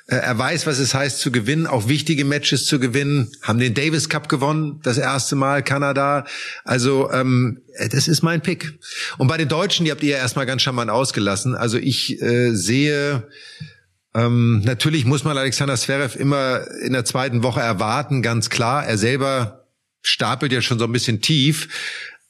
[0.07, 3.31] Äh, er weiß, was es heißt zu gewinnen, auch wichtige Matches zu gewinnen.
[3.43, 6.25] Haben den Davis Cup gewonnen, das erste Mal Kanada.
[6.63, 8.73] Also ähm, das ist mein Pick.
[9.19, 11.53] Und bei den Deutschen, die habt ihr ja erstmal ganz charmant ausgelassen.
[11.53, 13.27] Also ich äh, sehe
[14.15, 18.83] ähm, natürlich muss man Alexander Zverev immer in der zweiten Woche erwarten, ganz klar.
[18.83, 19.67] Er selber
[20.01, 21.67] stapelt ja schon so ein bisschen tief.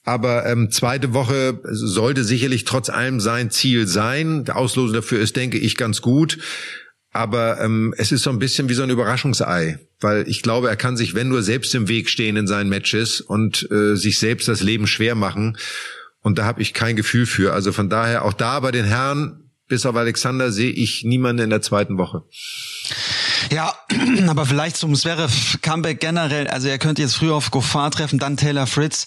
[0.08, 4.46] Aber ähm, zweite Woche sollte sicherlich trotz allem sein Ziel sein.
[4.46, 6.38] Der Auslosung dafür ist, denke ich, ganz gut.
[7.12, 10.76] Aber ähm, es ist so ein bisschen wie so ein Überraschungsei, weil ich glaube, er
[10.76, 14.48] kann sich, wenn nur selbst im Weg stehen in seinen Matches und äh, sich selbst
[14.48, 15.58] das Leben schwer machen.
[16.22, 17.52] Und da habe ich kein Gefühl für.
[17.52, 21.50] Also von daher auch da bei den Herren, bis auf Alexander, sehe ich niemanden in
[21.50, 22.22] der zweiten Woche.
[23.50, 23.74] Ja,
[24.26, 26.46] aber vielleicht zum Zverev Comeback generell.
[26.46, 29.06] Also er könnte jetzt früh auf Goffard treffen, dann Taylor Fritz.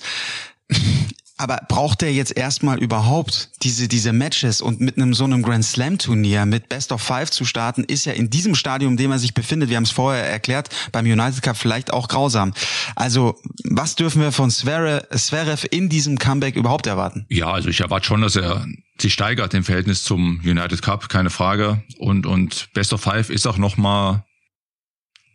[1.42, 5.66] Aber braucht er jetzt erstmal überhaupt diese, diese Matches und mit einem so einem Grand
[5.66, 9.12] Slam Turnier mit Best of Five zu starten, ist ja in diesem Stadium, in dem
[9.12, 12.54] er sich befindet, wir haben es vorher erklärt, beim United Cup vielleicht auch grausam.
[12.96, 17.26] Also, was dürfen wir von Zverev in diesem Comeback überhaupt erwarten?
[17.28, 18.64] Ja, also ich erwarte schon, dass er
[19.00, 21.82] sich steigert im Verhältnis zum United Cup, keine Frage.
[21.98, 24.24] Und, und Best of Five ist auch nochmal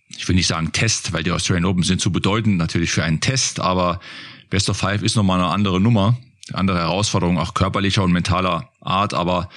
[0.08, 3.20] ich will nicht sagen Test, weil die Australian Open sind zu bedeutend natürlich für einen
[3.20, 3.98] Test, aber
[4.50, 6.16] Best of Five ist nochmal eine andere Nummer.
[6.52, 9.48] andere Herausforderung, auch körperlicher und mentaler Art, aber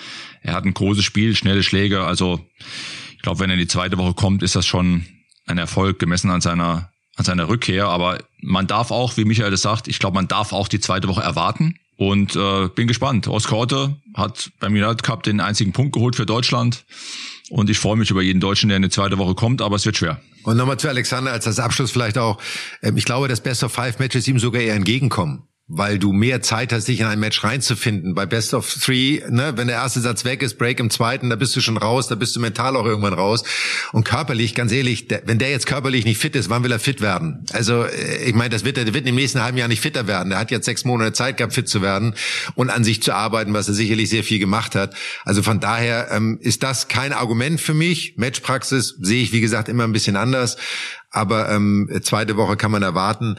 [0.42, 2.04] er hat ein großes Spiel, schnelle Schläge.
[2.04, 2.40] Also
[3.16, 5.06] ich glaube, wenn er in die zweite Woche kommt, ist das schon
[5.46, 7.88] ein Erfolg gemessen an seiner an seiner Rückkehr.
[7.88, 11.08] Aber man darf auch, wie Michael das sagt, ich glaube, man darf auch die zweite
[11.08, 11.76] Woche erwarten.
[11.98, 13.28] Und äh, bin gespannt.
[13.28, 16.86] Oskar Otte hat beim United Cup den einzigen Punkt geholt für Deutschland.
[17.50, 19.86] Und ich freue mich über jeden Deutschen, der in die zweite Woche kommt, aber es
[19.86, 20.22] wird schwer.
[20.44, 22.42] Und nochmal zu Alexander als das Abschluss vielleicht auch.
[22.82, 26.42] Ähm, ich glaube, das Best of Five Matches ihm sogar eher entgegenkommen weil du mehr
[26.42, 28.16] Zeit hast, dich in ein Match reinzufinden.
[28.16, 31.36] Bei Best of Three, ne, wenn der erste Satz weg ist, Break im zweiten, da
[31.36, 33.44] bist du schon raus, da bist du mental auch irgendwann raus.
[33.94, 36.80] Und körperlich, ganz ehrlich, der, wenn der jetzt körperlich nicht fit ist, wann will er
[36.80, 37.46] fit werden?
[37.54, 40.32] Also äh, ich meine, das wird er wird im nächsten halben Jahr nicht fitter werden.
[40.32, 42.16] Der hat jetzt sechs Monate Zeit gehabt, fit zu werden
[42.56, 44.96] und an sich zu arbeiten, was er sicherlich sehr viel gemacht hat.
[45.24, 48.16] Also von daher ähm, ist das kein Argument für mich.
[48.18, 50.58] Matchpraxis sehe ich, wie gesagt, immer ein bisschen anders.
[51.12, 53.38] Aber ähm, zweite Woche kann man erwarten.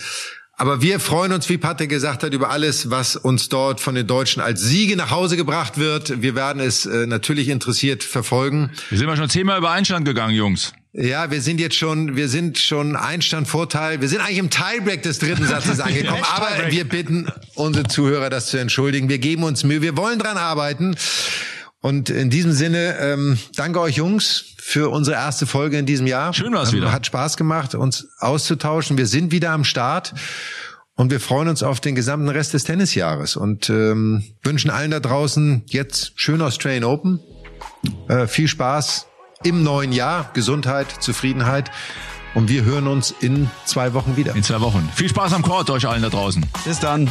[0.60, 4.06] Aber wir freuen uns, wie Patrick gesagt hat, über alles, was uns dort von den
[4.06, 6.20] Deutschen als Siege nach Hause gebracht wird.
[6.20, 8.70] Wir werden es äh, natürlich interessiert verfolgen.
[8.90, 10.74] Wir sind ja schon zehnmal über Einstand gegangen, Jungs.
[10.92, 14.02] Ja, wir sind jetzt schon, wir sind schon Einstand Vorteil.
[14.02, 16.22] Wir sind eigentlich im Tiebreak des dritten Satzes angekommen.
[16.30, 19.08] aber wir bitten unsere Zuhörer, das zu entschuldigen.
[19.08, 19.80] Wir geben uns Mühe.
[19.80, 20.94] Wir wollen dran arbeiten.
[21.82, 26.34] Und in diesem Sinne, ähm, danke euch Jungs für unsere erste Folge in diesem Jahr.
[26.34, 26.92] Schön war's ähm, wieder.
[26.92, 28.98] Hat Spaß gemacht, uns auszutauschen.
[28.98, 30.12] Wir sind wieder am Start
[30.94, 35.00] und wir freuen uns auf den gesamten Rest des Tennisjahres und ähm, wünschen allen da
[35.00, 37.20] draußen jetzt schön Australian Open.
[38.08, 39.06] Äh, viel Spaß
[39.42, 41.70] im neuen Jahr, Gesundheit, Zufriedenheit.
[42.34, 44.36] Und wir hören uns in zwei Wochen wieder.
[44.36, 44.88] In zwei Wochen.
[44.94, 46.44] Viel Spaß am Court euch allen da draußen.
[46.64, 47.10] Bis dann.